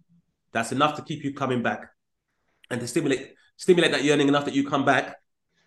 [0.54, 1.92] that's enough to keep you coming back
[2.70, 5.18] and to stimulate stimulate that yearning enough that you come back.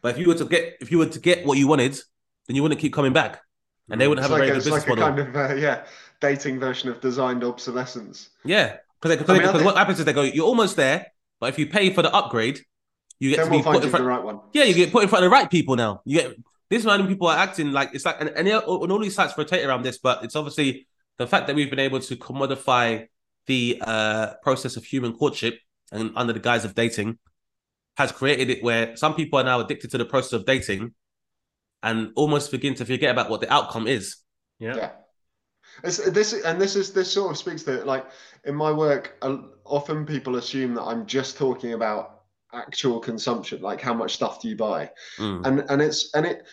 [0.03, 1.95] But if you were to get if you were to get what you wanted,
[2.47, 3.41] then you wouldn't keep coming back,
[3.91, 5.05] and they wouldn't It's have like, a a, very it's good like business a model.
[5.07, 5.87] kind of uh, yeah
[6.21, 8.31] dating version of designed obsolescence.
[8.45, 8.77] Yeah,
[9.11, 11.07] because I mean, I because think- what happens is they go, you're almost there,
[11.41, 12.61] but if you pay for the upgrade,
[13.21, 14.05] you get Then to we'll be put in you front.
[14.05, 14.41] the right one.
[14.53, 16.03] Yeah, you get put in front of the right people now.
[16.05, 16.37] You get
[16.71, 19.65] this random people are acting like it's like and, and, and all these sites rotate
[19.65, 20.87] around this, but it's obviously
[21.19, 23.07] the fact that we've been able to commodify
[23.47, 25.59] the uh, process of human courtship
[25.93, 27.19] and under the guise of dating
[27.97, 30.93] has created it where some people are now addicted to the process of dating
[31.83, 34.17] and almost begin to forget about what the outcome is.
[34.59, 34.75] Yeah.
[34.77, 34.91] Yeah.
[35.83, 38.07] It's, this and this is this sort of speaks to like
[38.45, 39.17] in my work.
[39.65, 44.49] Often people assume that I'm just talking about actual consumption, like how much stuff do
[44.49, 45.47] you buy, Mm.
[45.47, 46.47] and and it's and it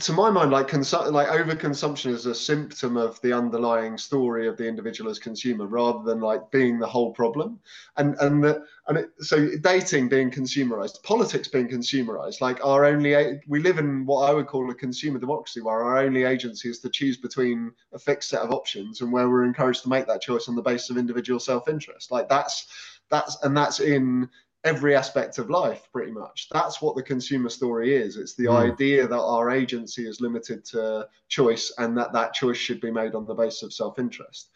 [0.00, 4.56] to my mind like consu- like overconsumption is a symptom of the underlying story of
[4.56, 7.60] the individual as consumer rather than like being the whole problem.
[7.96, 13.40] And and the, and it, so dating being consumerized politics being consumerized like our only
[13.46, 16.80] we live in what i would call a consumer democracy where our only agency is
[16.80, 20.20] to choose between a fixed set of options and where we're encouraged to make that
[20.20, 22.10] choice on the basis of individual self-interest.
[22.10, 22.66] Like that's
[23.10, 24.28] that's and that's in
[24.64, 26.48] every aspect of life pretty much.
[26.50, 28.16] That's what the consumer story is.
[28.16, 28.72] It's the Mm.
[28.72, 33.14] idea that our agency is limited to choice and that that choice should be made
[33.14, 34.50] on the basis of self-interest.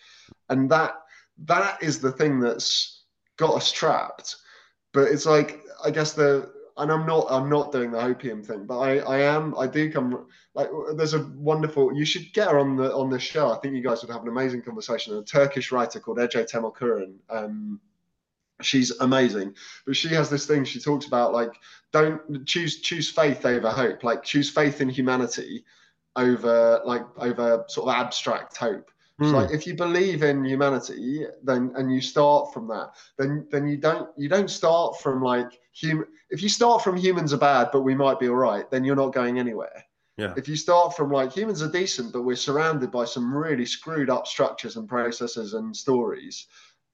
[0.48, 1.02] And that
[1.44, 3.04] that is the thing that's
[3.36, 4.36] got us trapped.
[4.92, 8.64] But it's like i guess the and i'm not i'm not doing the opium thing
[8.64, 12.58] but i i am i do come like there's a wonderful you should get her
[12.58, 13.52] on the on the show.
[13.52, 15.16] I think you guys would have an amazing conversation.
[15.16, 17.80] A turkish writer called ece temelkuran um
[18.62, 19.54] she's amazing
[19.86, 21.52] but she has this thing she talks about like
[21.92, 25.64] don't choose choose faith over hope like choose faith in humanity
[26.16, 28.90] over like over sort of abstract hope
[29.20, 29.32] Hmm.
[29.32, 33.76] like if you believe in humanity then and you start from that then then you
[33.76, 37.80] don't you don't start from like human if you start from humans are bad but
[37.82, 39.82] we might be all right then you're not going anywhere
[40.18, 40.34] Yeah.
[40.36, 44.08] if you start from like humans are decent but we're surrounded by some really screwed
[44.08, 46.46] up structures and processes and stories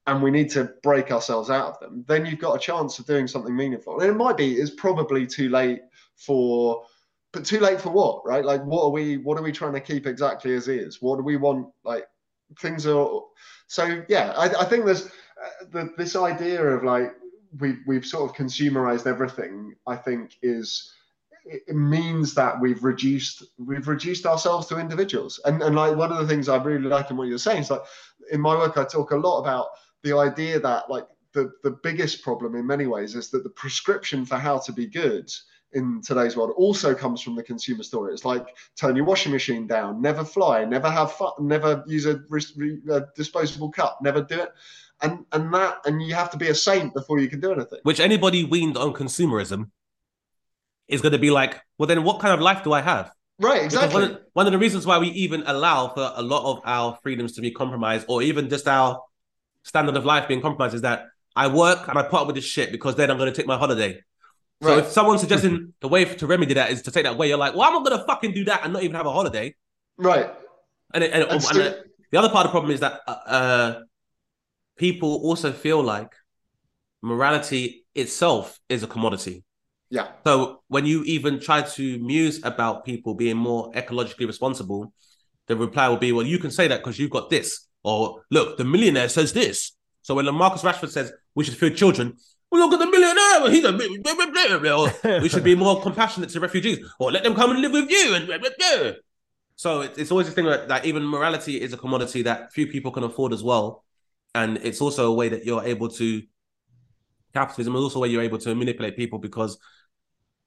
[0.06, 3.06] and we need to break ourselves out of them, then you've got a chance of
[3.06, 4.00] doing something meaningful.
[4.00, 5.80] And it might be it's probably too late
[6.16, 6.84] for
[7.32, 8.44] but too late for what, right?
[8.44, 11.00] Like what are we what are we trying to keep exactly as is?
[11.00, 12.06] What do we want like
[12.58, 13.22] things are
[13.66, 17.14] so yeah, I, I think there's uh, the, this idea of like
[17.58, 20.92] we we've sort of consumerized everything, I think is
[21.46, 26.16] it means that we've reduced we've reduced ourselves to individuals and and like one of
[26.16, 27.82] the things i really like in what you're saying is like
[28.32, 29.68] in my work i talk a lot about
[30.04, 34.24] the idea that like the the biggest problem in many ways is that the prescription
[34.24, 35.28] for how to be good
[35.72, 38.12] in today's world also comes from the consumer story.
[38.12, 38.46] It's like
[38.76, 43.06] turn your washing machine down, never fly, never have fun, never use a, re- a
[43.16, 44.52] disposable cup, never do it,
[45.02, 47.80] and and that and you have to be a saint before you can do anything.
[47.82, 49.70] Which anybody weaned on consumerism
[50.86, 53.10] is going to be like, well, then what kind of life do I have?
[53.40, 53.94] Right, exactly.
[53.94, 56.98] One of, one of the reasons why we even allow for a lot of our
[57.02, 59.02] freedoms to be compromised, or even just our
[59.64, 61.06] standard of life being compromised, is that
[61.36, 63.46] I work and I put up with this shit because then I'm going to take
[63.48, 64.00] my holiday.
[64.62, 64.78] So Right.
[64.78, 67.54] if someone's suggesting the way to remedy that is to take that away, you're like,
[67.54, 69.54] well, I'm not going to fucking do that and not even have a holiday.
[69.98, 70.32] Right.
[70.94, 73.10] And, it, and, And and the- the other part of the problem is that uh,
[73.10, 73.80] uh,
[74.76, 76.12] people also feel like
[77.02, 79.42] morality itself is a commodity.
[79.90, 80.08] Yeah.
[80.24, 84.92] So when you even try to muse about people being more ecologically responsible,
[85.46, 88.56] the reply will be, "Well, you can say that because you've got this." Or look,
[88.56, 89.72] the millionaire says this.
[90.02, 92.16] So when Marcus Rashford says we should feed children,
[92.50, 93.50] well, look at the millionaire.
[93.50, 97.34] He's a blah, blah, blah, we should be more compassionate to refugees, or let them
[97.34, 98.14] come and live with you.
[98.14, 98.28] And
[99.56, 102.66] so it- it's always a thing that, that even morality is a commodity that few
[102.66, 103.84] people can afford as well,
[104.34, 106.22] and it's also a way that you're able to
[107.34, 109.58] capitalism is also a way you're able to manipulate people because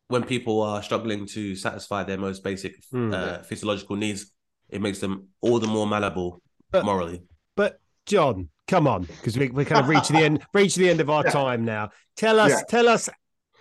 [0.08, 3.14] when people are struggling to satisfy their most basic Hmm.
[3.14, 4.32] uh, physiological needs,
[4.70, 6.42] it makes them all the more malleable
[6.72, 7.24] But- morally.
[7.56, 11.02] But Jon, come on, because we we kind of reach the end, reach the end
[11.02, 11.90] of our time now.
[12.16, 12.62] Tell us, Yeah.
[12.70, 13.10] tell us,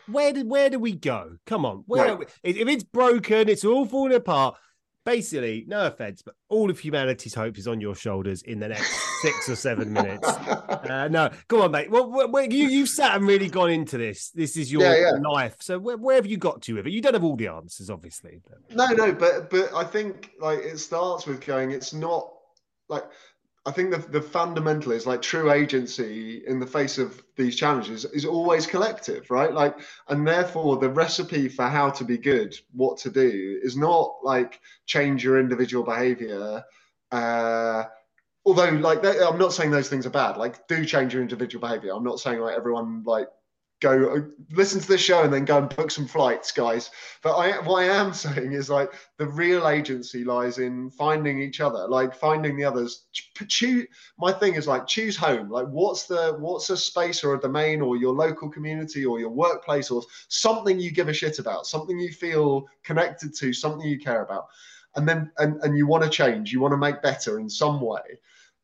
[0.06, 1.36] where did where do we go?
[1.46, 2.18] Come on, where Right.
[2.18, 4.56] we- if it's broken, it's all falling apart.
[5.04, 8.92] Basically, no offense, but all of humanity's hope is on your shoulders in the next
[9.22, 10.28] six or seven minutes.
[10.86, 11.90] Uh, no, go on, mate.
[11.90, 14.30] Well, where, where- you you've sat and really gone into this.
[14.30, 15.28] This is your Yeah, yeah.
[15.30, 15.56] life.
[15.60, 16.92] So where, where have you got to with it?
[16.92, 18.40] You don't have all the answers, obviously.
[18.48, 18.76] But...
[18.76, 21.70] No, no, but but I think like it starts with going.
[21.72, 22.30] It's not
[22.88, 23.04] like
[23.66, 28.04] I think the the fundamental is like true agency in the face of these challenges
[28.04, 29.52] is always collective, right?
[29.52, 29.76] Like,
[30.08, 34.60] and therefore the recipe for how to be good, what to do, is not like
[34.86, 36.62] change your individual behavior.
[37.10, 37.84] Uh,
[38.44, 40.36] although, like, that, I'm not saying those things are bad.
[40.36, 41.92] Like, do change your individual behavior.
[41.92, 43.28] I'm not saying like everyone like
[43.80, 46.90] go listen to this show and then go and book some flights, guys.
[47.22, 51.60] But I, what I am saying is like the real agency lies in finding each
[51.60, 53.04] other, like finding the others.
[53.48, 53.86] Choose.
[54.18, 55.50] My thing is like choose home.
[55.50, 59.30] Like what's the what's a space or a domain or your local community or your
[59.30, 63.98] workplace or something you give a shit about, something you feel connected to, something you
[63.98, 64.46] care about,
[64.94, 67.80] and then and and you want to change, you want to make better in some
[67.80, 68.18] way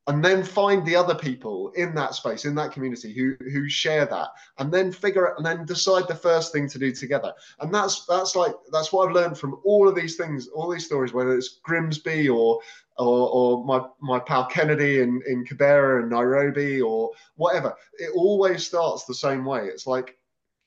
[0.08, 4.04] and then find the other people in that space in that community who who share
[4.04, 4.28] that
[4.58, 7.32] and then figure it and then decide the first thing to do together.
[7.60, 10.86] And that's that's like that's what i've learned from all of these things all these
[10.86, 12.60] stories whether it's grimsby or
[12.98, 17.74] or, or my my pal kennedy in in kibera and nairobi or whatever.
[17.94, 19.66] It always starts the same way.
[19.66, 20.16] It's like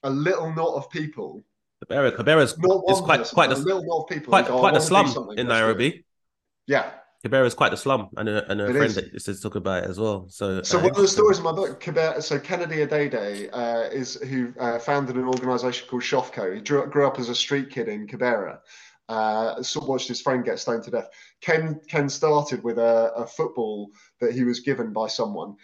[0.03, 1.43] a little knot of people.
[1.83, 4.59] Kibera, Kibera's not is quite person, quite a the little knot of people quite go,
[4.59, 6.05] quite the slum in let's do it." Nairobi.
[6.67, 6.91] yeah
[7.25, 8.95] Kibera is quite the slum, and a, and a friend is.
[8.95, 10.27] that used to talk about it as well.
[10.29, 13.89] So, So uh, one of the stories in my book, Kebe- so Kennedy Odede uh,
[13.91, 16.53] is who uh, founded an organisation called Shofco.
[16.53, 18.59] He grew, grew up as a street kid in Kibera.
[19.09, 21.09] Uh, so watched his friend get stoned to death.
[21.41, 25.55] Ken Ken started with a, a football that he was given by someone,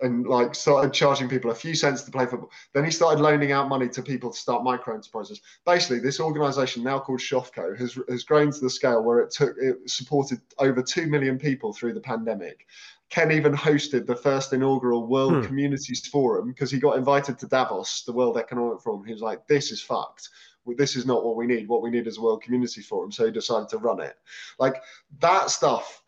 [0.00, 2.50] and like started charging people a few cents to play football.
[2.72, 5.40] Then he started loaning out money to people to start micro enterprises.
[5.64, 9.56] Basically, this organisation now called Shofco has has grown to the scale where it took
[9.58, 12.66] it supported over two million people through the pandemic.
[13.08, 15.42] Ken even hosted the first inaugural World Hmm.
[15.42, 19.04] Communities Forum because he got invited to Davos, the World Economic Forum.
[19.04, 20.28] He was like, "This is fucked.
[20.76, 21.68] This is not what we need.
[21.68, 24.16] What we need is a World Communities Forum." So he decided to run it.
[24.58, 24.82] Like
[25.20, 26.02] that stuff.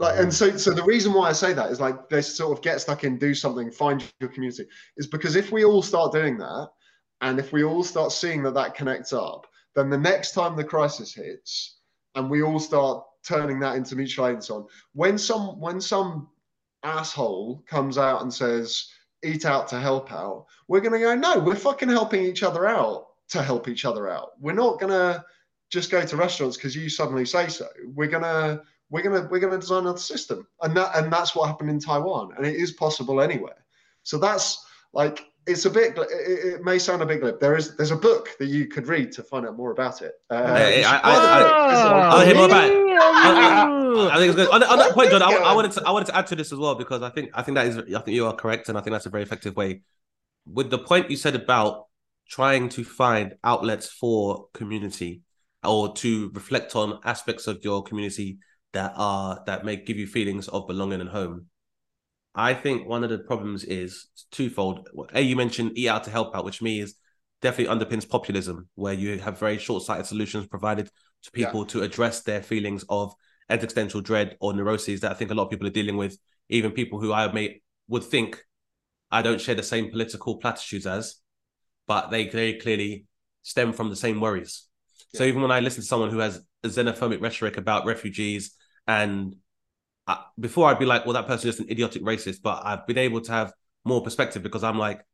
[0.00, 2.64] Like, and so, so the reason why I say that is like this sort of
[2.64, 4.64] get stuck in, do something, find your community,
[4.96, 6.70] is because if we all start doing that,
[7.20, 10.64] and if we all start seeing that that connects up, then the next time the
[10.64, 11.80] crisis hits,
[12.14, 15.82] and we all start turning that into mutual aid and so on, when some when
[15.82, 16.28] some
[16.82, 18.88] asshole comes out and says
[19.22, 23.08] eat out to help out, we're gonna go, no, we're fucking helping each other out
[23.28, 24.30] to help each other out.
[24.40, 25.22] We're not gonna
[25.68, 27.68] just go to restaurants because you suddenly say so.
[27.94, 31.70] We're gonna we're gonna we're gonna design another system, and that and that's what happened
[31.70, 33.64] in Taiwan, and it is possible anywhere.
[34.02, 35.96] So that's like it's a bit.
[35.96, 37.40] It, it may sound a bit glib.
[37.40, 40.12] There is there's a book that you could read to find out more about it.
[40.28, 42.88] Uh, Hey, you I- I- Ah, I'll hear more about it.
[42.88, 44.10] yeah.
[44.12, 44.48] I think it's good.
[44.50, 46.52] On, on that point, Jon, I, I wanted to I wanted to add to this
[46.52, 48.76] as well because I think I think that is I think you are correct, and
[48.76, 49.82] I think that's a very effective way.
[50.46, 51.86] With the point you said about
[52.28, 55.22] trying to find outlets for community
[55.64, 58.38] or to reflect on aspects of your community
[58.72, 61.46] that are that may give you feelings of belonging and home.
[62.34, 64.88] I think one of the problems is twofold.
[65.12, 66.94] A, you mentioned eat out to help out, which means
[67.42, 71.46] definitely underpins populism, where you have very short-sighted solutions provided to Yeah.
[71.46, 73.12] people to address their feelings of
[73.48, 76.16] existential dread or neuroses that I think a lot of people are dealing with.
[76.48, 78.44] Even people who I may would think
[79.10, 81.16] I don't share the same political platitudes as,
[81.88, 83.06] but they very clearly
[83.42, 84.68] stem from the same worries.
[85.14, 88.54] So even when I listen to someone who has a xenophobic rhetoric about refugees,
[88.86, 89.36] and
[90.06, 92.98] I, before I'd be like, well, that person's just an idiotic racist, but I've been
[92.98, 93.52] able to have
[93.84, 95.04] more perspective because I'm like,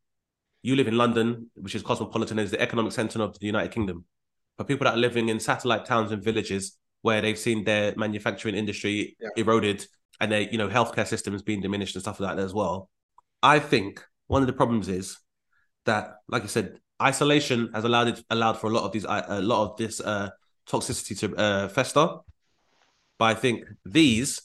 [0.63, 4.05] you live in London, which is cosmopolitan, is the economic center of the United Kingdom.
[4.59, 8.55] But people that are living in satellite towns and villages where they've seen their manufacturing
[8.55, 9.29] industry Yeah.
[9.37, 9.87] eroded
[10.19, 12.91] and their, you know, healthcare systems being diminished and stuff like that as well.
[13.43, 15.19] I think one of the problems is
[15.85, 19.41] that, like I said, isolation has allowed it allowed for a lot of these a
[19.43, 20.31] lot of this uh,
[20.69, 22.09] toxicity to uh, fester.
[23.19, 24.43] But I think these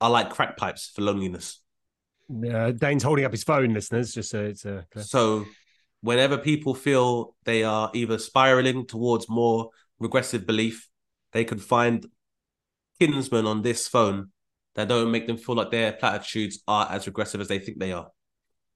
[0.00, 1.60] are like crack pipes for loneliness.
[2.30, 4.12] Uh, Dane's holding up his phone, listeners.
[4.12, 5.04] Just so it's uh, clear.
[5.04, 5.46] So
[6.00, 10.88] whenever people feel they are either spiraling towards more regressive belief,
[11.32, 12.06] they can find
[12.98, 14.30] kinsmen on this phone
[14.74, 17.92] that don't make them feel like their platitudes are as regressive as they think they
[17.92, 18.08] are.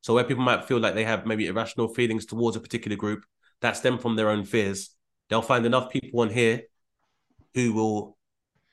[0.03, 3.25] So where people might feel like they have maybe irrational feelings towards a particular group
[3.61, 4.91] that stem from their own fears,
[5.29, 6.63] they'll find enough people on here
[7.57, 8.17] who will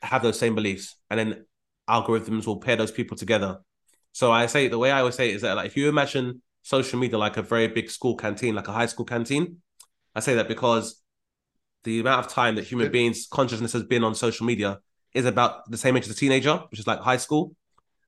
[0.02, 1.46] have those same beliefs, and then
[1.90, 3.60] algorithms will pair those people together.
[4.12, 6.42] So I say the way I always say it is that like if you imagine
[6.62, 9.58] social media like a very big school canteen, like a high school canteen,
[10.14, 11.02] I say that because
[11.86, 14.80] the amount of time that human beings' consciousness has been on social media
[15.14, 17.56] is about the same age as a teenager, which is like high school.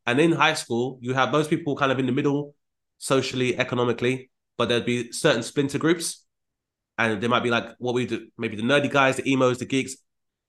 [0.05, 2.53] And in high school, you have most people kind of in the middle,
[2.97, 6.25] socially, economically, but there'd be certain splinter groups.
[6.97, 9.65] And there might be like what we do, maybe the nerdy guys, the emos, the
[9.65, 9.95] geeks.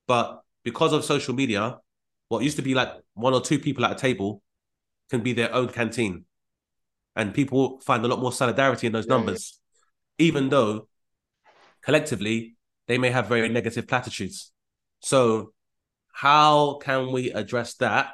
[0.07, 1.79] But because of social media,
[2.29, 4.43] what used to be like one or two people at a table
[5.11, 6.25] can be their own canteen.
[7.15, 9.59] And people find a lot more solidarity in those numbers,
[10.19, 10.89] even though
[11.83, 12.57] collectively
[12.89, 14.53] they may have very negative platitudes.
[15.01, 15.53] So,
[16.13, 18.13] how can we address that?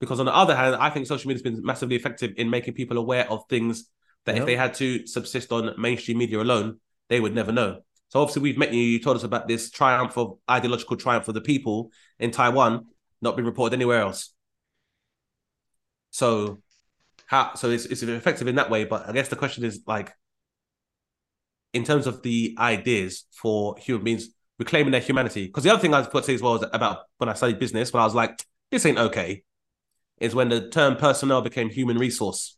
[0.00, 2.74] Because on the other hand, I think social media has been massively effective in making
[2.74, 3.88] people aware of things
[4.26, 4.42] that Yeah.
[4.42, 7.82] if they had to subsist on mainstream media alone, they would never know.
[8.08, 8.80] So obviously, we've met you.
[8.80, 12.86] You told us about this triumph of ideological triumph of the people in Taiwan,
[13.20, 14.32] not being reported anywhere else.
[16.10, 16.58] So,
[17.26, 17.54] how?
[17.54, 18.84] So it's it's effective in that way.
[18.84, 20.12] But I guess the question is like,
[21.72, 24.28] in terms of the ideas for human beings
[24.58, 25.46] reclaiming their humanity.
[25.46, 27.58] Because the other thing I was to say as well is about when I studied
[27.58, 29.42] business, when I was like, this ain't okay,
[30.18, 32.56] is when the term personnel became human resource.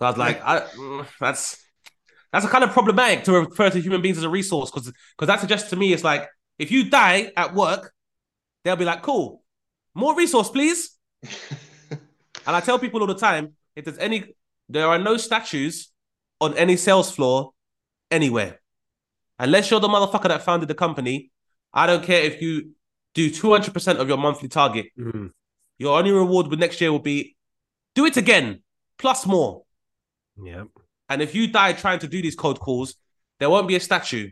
[0.00, 1.61] I was like, I, mm, that's
[2.32, 5.26] that's a kind of problematic to refer to human beings as a resource because because
[5.26, 6.28] that suggests to me it's like
[6.58, 7.92] if you die at work,
[8.64, 9.42] they'll be like, cool,
[9.94, 10.96] more resource, please.
[11.90, 12.00] and
[12.46, 14.34] I tell people all the time, if there's any,
[14.68, 15.90] there are no statues
[16.40, 17.52] on any sales floor
[18.10, 18.60] anywhere.
[19.38, 21.30] Unless you're the motherfucker that founded the company,
[21.72, 22.72] I don't care if you
[23.14, 24.86] do 200% of your monthly target.
[24.98, 25.30] Mm.
[25.78, 27.34] Your only reward with next year will be
[27.94, 28.62] do it again,
[28.98, 29.64] plus more.
[30.42, 30.64] Yeah.
[31.08, 32.94] And if you die trying to do these code calls,
[33.38, 34.30] there won't be a statue.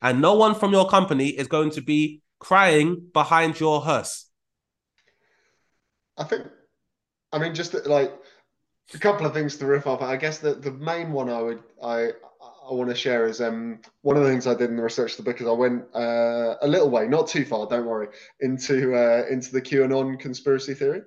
[0.00, 4.26] And no one from your company is going to be crying behind your hearse.
[6.18, 6.46] I think,
[7.32, 8.12] I mean, just like
[8.94, 10.02] a couple of things to riff off.
[10.02, 12.10] I guess the, the main one I would I
[12.68, 15.12] I want to share is um one of the things I did in the research
[15.12, 18.08] of the book is I went uh, a little way, not too far, don't worry,
[18.40, 21.02] into uh, into the QAnon conspiracy theory,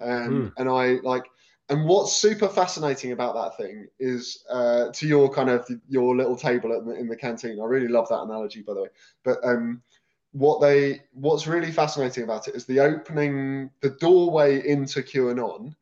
[0.00, 1.24] um, and I like.
[1.70, 6.36] And what's super fascinating about that thing is uh, to your kind of your little
[6.36, 7.60] table in the, in the canteen.
[7.60, 8.88] I really love that analogy, by the way.
[9.22, 9.82] But um,
[10.32, 15.74] what they what's really fascinating about it is the opening the doorway into qanon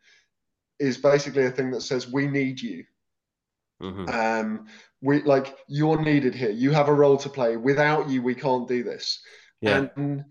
[0.79, 2.85] is basically a thing that says we need you
[3.83, 4.09] Mhm.
[4.09, 4.67] um
[5.03, 8.69] we like you're needed here you have a role to play without you we can't
[8.69, 9.21] do this
[9.61, 9.89] Yeah.
[9.97, 10.25] and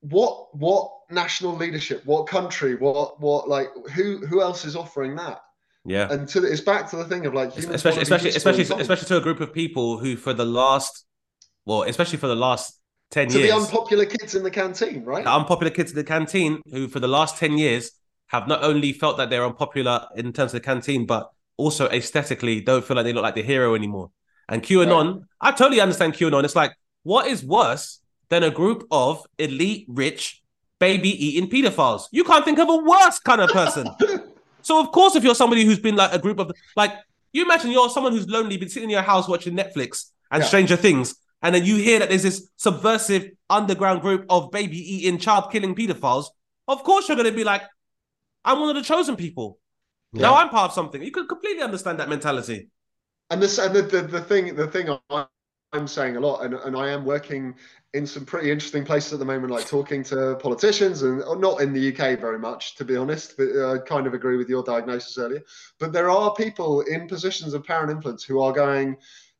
[0.00, 5.40] what what national leadership what country what what like who who else is offering that?
[5.84, 6.12] Yeah.
[6.12, 9.16] and to the, it's back to the thing of like especially especially especially especially to
[9.16, 11.06] a group of people who for the last
[11.64, 12.78] well especially for the last
[13.10, 15.24] 10 to years the unpopular kids in the canteen right?
[15.24, 17.92] The unpopular kids in the canteen who for the last 10 years
[18.26, 22.60] have not only felt that they're unpopular in terms of the canteen but also aesthetically
[22.60, 24.10] don't feel like they look like the hero anymore.
[24.48, 26.44] And qanon i totally understand qanon.
[26.44, 26.72] It's like
[27.02, 30.42] what is worse than a group of elite rich
[30.80, 32.04] baby eating pedophiles.
[32.12, 33.88] You can't think of a worse kind of person.
[34.60, 36.92] So of course if you're somebody who's been like a group of like
[37.32, 40.46] you imagine you're someone who's lonely been sitting in your house watching netflix and Yeah.
[40.48, 45.16] stranger things and then you hear that there's this subversive underground group of baby eating
[45.18, 46.26] child killing pedophiles
[46.66, 47.62] of course you're going to be like
[48.44, 49.58] i'm one of the chosen people.
[50.12, 51.02] Now i'm part of something.
[51.02, 52.68] You could completely understand that mentality.
[53.30, 55.26] And this and the, the, the thing the thing I,
[55.72, 57.54] I'm saying a lot, and, and I am working
[57.92, 61.72] in some pretty interesting places at the moment, like talking to politicians, and not in
[61.72, 63.36] the UK very much, to be honest.
[63.36, 65.42] But uh, I kind of agree with your diagnosis earlier.
[65.78, 68.96] But there are people in positions of power and influence who are going,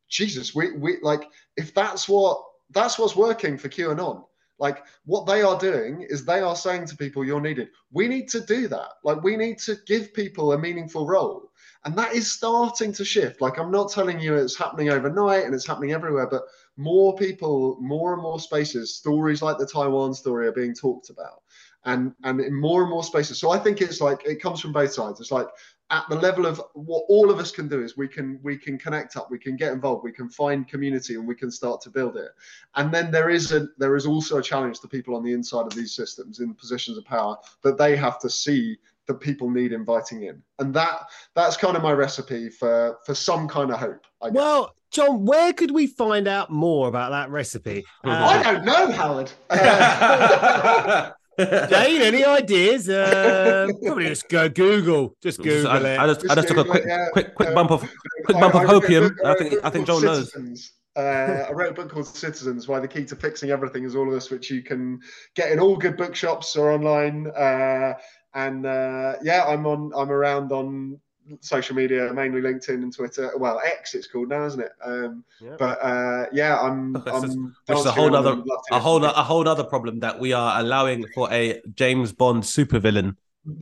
[0.08, 1.24] Jesus, we we like
[1.56, 4.24] if that's what that's what's working for QAnon.
[4.58, 8.28] Like what they are doing is they are saying to people, "You're needed." We need
[8.30, 8.88] to do that.
[9.04, 11.47] Like we need to give people a meaningful role,
[11.84, 13.40] and that is starting to shift.
[13.40, 16.42] Like I'm not telling you it's happening overnight and it's happening everywhere, but
[16.76, 21.42] more people, more and more spaces, stories like the Taiwan story are being talked about,
[21.84, 23.38] and and in more and more spaces.
[23.38, 25.20] So I think it's like it comes from both sides.
[25.20, 25.48] It's like
[25.90, 28.76] at the level of what all of us can do is we can we can
[28.76, 31.88] connect up we can get involved we can find community and we can start to
[31.88, 32.30] build it
[32.74, 35.66] and then there is a there is also a challenge to people on the inside
[35.66, 38.76] of these systems in positions of power that they have to see
[39.08, 41.00] that people need inviting in and that
[41.34, 44.34] that's kind of my recipe for for some kind of hope I guess.
[44.36, 47.84] Well, Jon, where could we find out more about that recipe?
[48.04, 49.32] I Uh, don't know, Howard.
[51.38, 52.88] Uh, Dane, any ideas?
[52.88, 55.14] Uh, probably just go Google.
[55.22, 55.96] Just Google I, it.
[56.00, 57.06] I just, I just took a quick, it, yeah.
[57.12, 57.82] quick, quick Uh, bump of,
[58.24, 60.32] quick I- bump I of wrote a book- I think, I think called Jon knows.
[60.32, 60.72] Citizens.
[60.96, 61.00] Uh,
[61.48, 64.14] I wrote a book called Citizens: Why the Key to Fixing Everything is All of
[64.14, 64.98] Us, which you can
[65.36, 67.28] get in all good bookshops or online.
[67.28, 67.92] Uh,
[68.34, 69.92] and uh, yeah, I'm on.
[69.96, 71.00] I'm around on
[71.40, 73.30] social media, mainly LinkedIn and Twitter.
[73.36, 74.72] Well, X it's called now, isn't it?
[74.84, 75.56] Um, Yeah.
[75.58, 76.92] But uh, yeah, I'm.
[76.94, 79.46] Which is- I'm Which is a whole other, and love to a whole, a whole
[79.48, 83.16] other problem that we are allowing for a James Bond supervillain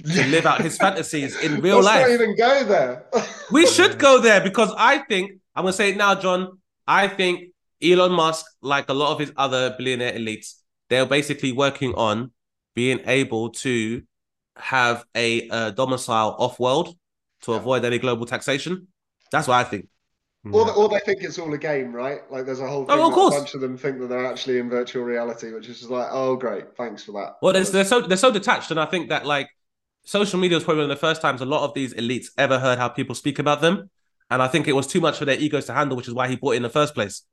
[0.05, 2.01] to live out his fantasies in real Let's life.
[2.03, 3.05] not even go there.
[3.53, 6.59] We should go there because I think I'm gonna say it now, Jon.
[6.89, 7.51] I think
[7.83, 10.55] Elon Musk, like a lot of his other billionaire elites,
[10.89, 12.31] they're basically working on
[12.75, 14.03] being able to
[14.57, 16.97] have a uh, domicile off-world
[17.43, 17.59] to Yeah.
[17.59, 18.89] avoid any global taxation.
[19.31, 19.89] That's what I think.
[20.53, 22.21] Or, or they think it's all a game, right?
[22.31, 23.35] Like there's a whole Oh, of that course.
[23.35, 26.07] a bunch of them think that they're actually in virtual reality, which is just like,
[26.13, 27.35] oh, great, thanks for that.
[27.43, 29.49] Well, they're, they're so they're so detached, and I think that like
[30.05, 32.61] social media was probably one of the first times a lot of these elites ever
[32.61, 33.91] heard how people speak about them,
[34.31, 36.29] and I think it was too much for their egos to handle, which is why
[36.29, 37.23] he bought it in the first place.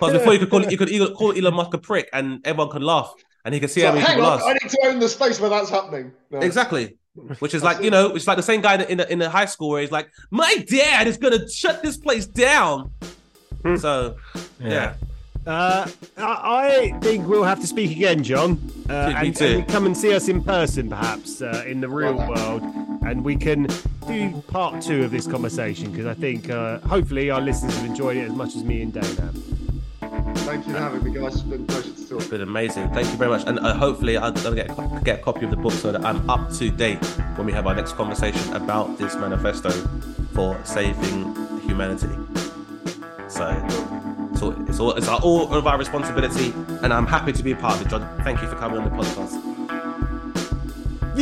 [0.00, 2.82] Because before you could call you could call Elon Musk a prick, and everyone could
[2.82, 3.12] laugh,
[3.44, 4.48] and he can see So, how many hang people on, laugh.
[4.48, 6.12] I need to own the space where that's happening.
[6.30, 6.38] No.
[6.40, 6.96] Exactly.
[7.40, 9.44] Which is like you know, it's like the same guy in the, in the high
[9.44, 12.90] school where he's like, "My dad is gonna shut this place down."
[13.76, 14.16] So,
[14.60, 14.94] yeah.
[15.46, 18.58] Uh, I I think we'll have to speak again, Jon.
[18.88, 19.44] Uh, Me and, too.
[19.44, 22.62] and come and see us in person, perhaps, uh, in the real Well, world.
[23.04, 23.66] And we can
[24.06, 28.16] do part two of this conversation because I think uh, hopefully our listeners have enjoyed
[28.18, 29.36] it as much as me and Dane have.
[30.34, 31.34] Thank you for having me, guys.
[31.34, 32.20] It's been a pleasure to talk.
[32.20, 32.88] It's been amazing.
[32.90, 33.46] Thank you very much.
[33.46, 34.68] And uh, hopefully, I'll, I'll get,
[35.04, 37.02] get a copy of the book so that I'm up to date
[37.36, 39.70] when we have our next conversation about this manifesto
[40.34, 42.08] for saving humanity.
[43.28, 43.48] So,
[44.30, 46.52] it's all, it's all, it's all of our responsibility,
[46.82, 48.22] and I'm happy to be a part of it, Jon.
[48.24, 49.51] Thank you for coming on the podcast.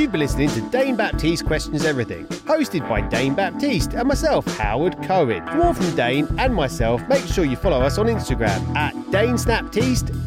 [0.01, 4.97] You've been listening to Dane Baptiste Questions Everything, hosted by Dane Baptiste and myself, Howard
[5.03, 5.47] Cohen.
[5.47, 9.37] For more from Dane and myself, make sure you follow us on Instagram at Dane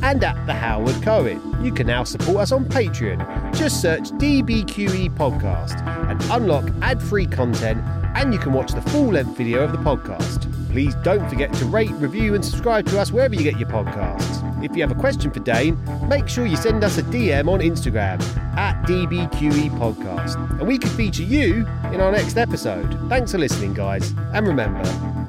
[0.04, 1.42] and at the Howard Cohen.
[1.66, 3.58] You can now support us on Patreon.
[3.58, 7.84] Just search DBQE Podcast and unlock ad-free content,
[8.16, 10.52] and you can watch the full-length video of the podcast.
[10.72, 14.43] Please don't forget to rate, review, and subscribe to us wherever you get your podcasts.
[14.64, 17.60] If you have a question for Dane, make sure you send us a DM on
[17.60, 18.22] Instagram
[18.56, 22.98] at DBQE Podcast, and we could feature you in our next episode.
[23.10, 24.84] Thanks for listening, guys, and remember,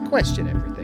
[0.09, 0.84] question everything.